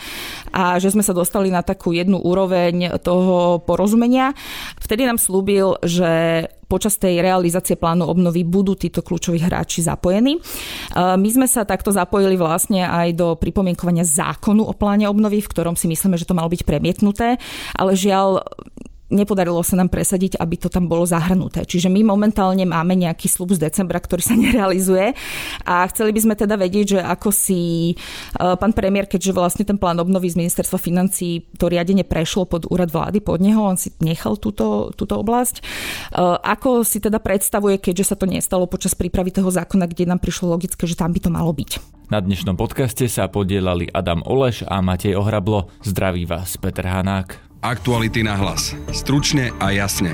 a 0.52 0.76
že 0.76 0.92
sme 0.92 1.06
sa 1.06 1.16
dostali 1.16 1.48
na 1.48 1.64
takú 1.64 1.96
jednu 1.96 2.20
úroveň 2.20 3.00
toho 3.00 3.64
porozumenia. 3.64 4.36
Vtedy 4.84 5.08
nám 5.08 5.16
slúbil, 5.16 5.80
že 5.88 6.46
počas 6.72 6.96
tej 6.96 7.20
realizácie 7.20 7.76
plánu 7.76 8.08
obnovy 8.08 8.48
budú 8.48 8.80
títo 8.80 9.04
kľúčoví 9.04 9.44
hráči 9.44 9.84
zapojení. 9.84 10.40
E, 10.40 10.42
my 10.96 11.30
sme 11.30 11.48
sa 11.52 11.68
takto 11.68 11.92
zapojili 11.92 12.40
vlastne 12.40 12.88
aj 12.88 13.12
do 13.12 13.36
pripomienkovania 13.36 14.08
zákonu 14.08 14.64
o 14.64 14.72
pláne 14.72 15.12
obnovy, 15.12 15.44
v 15.44 15.52
ktorom 15.52 15.61
si 15.78 15.86
myslíme, 15.86 16.18
že 16.18 16.28
to 16.28 16.38
malo 16.38 16.50
byť 16.50 16.66
premietnuté, 16.66 17.38
ale 17.78 17.94
žiaľ 17.94 18.42
nepodarilo 19.12 19.60
sa 19.62 19.76
nám 19.76 19.92
presadiť, 19.92 20.40
aby 20.40 20.56
to 20.56 20.72
tam 20.72 20.88
bolo 20.88 21.04
zahrnuté. 21.04 21.68
Čiže 21.68 21.92
my 21.92 22.02
momentálne 22.08 22.64
máme 22.64 22.96
nejaký 22.96 23.28
slub 23.28 23.52
z 23.52 23.68
decembra, 23.68 24.00
ktorý 24.00 24.24
sa 24.24 24.36
nerealizuje 24.40 25.14
a 25.68 25.84
chceli 25.92 26.16
by 26.16 26.20
sme 26.24 26.36
teda 26.40 26.56
vedieť, 26.56 26.86
že 26.98 27.00
ako 27.04 27.30
si 27.30 27.94
e, 27.94 27.96
pán 28.40 28.72
premiér, 28.72 29.06
keďže 29.06 29.36
vlastne 29.36 29.68
ten 29.68 29.76
plán 29.76 30.00
obnovy 30.00 30.32
z 30.32 30.40
ministerstva 30.40 30.80
financí, 30.80 31.44
to 31.60 31.68
riadenie 31.68 32.08
prešlo 32.08 32.48
pod 32.48 32.66
úrad 32.72 32.90
vlády, 32.90 33.20
pod 33.20 33.44
neho, 33.44 33.60
on 33.60 33.76
si 33.76 33.92
nechal 34.00 34.40
túto, 34.40 34.96
túto 34.96 35.20
oblasť. 35.20 35.60
E, 35.60 35.62
ako 36.42 36.88
si 36.88 37.04
teda 37.04 37.20
predstavuje, 37.20 37.78
keďže 37.78 38.16
sa 38.16 38.16
to 38.16 38.26
nestalo 38.26 38.66
počas 38.66 38.96
prípravy 38.96 39.36
toho 39.36 39.52
zákona, 39.52 39.92
kde 39.92 40.08
nám 40.08 40.24
prišlo 40.24 40.56
logické, 40.56 40.88
že 40.88 40.96
tam 40.96 41.12
by 41.12 41.20
to 41.20 41.30
malo 41.30 41.52
byť. 41.52 42.01
Na 42.12 42.20
dnešnom 42.20 42.60
podcaste 42.60 43.08
sa 43.08 43.32
podielali 43.32 43.88
Adam 43.88 44.20
Oleš 44.28 44.68
a 44.68 44.84
Matej 44.84 45.16
Ohrablo. 45.16 45.72
Zdraví 45.80 46.28
vás 46.28 46.60
Peter 46.60 46.84
Hanák. 46.84 47.40
Aktuality 47.64 48.20
na 48.20 48.36
hlas. 48.36 48.76
Stručne 48.92 49.56
a 49.64 49.72
jasne. 49.72 50.12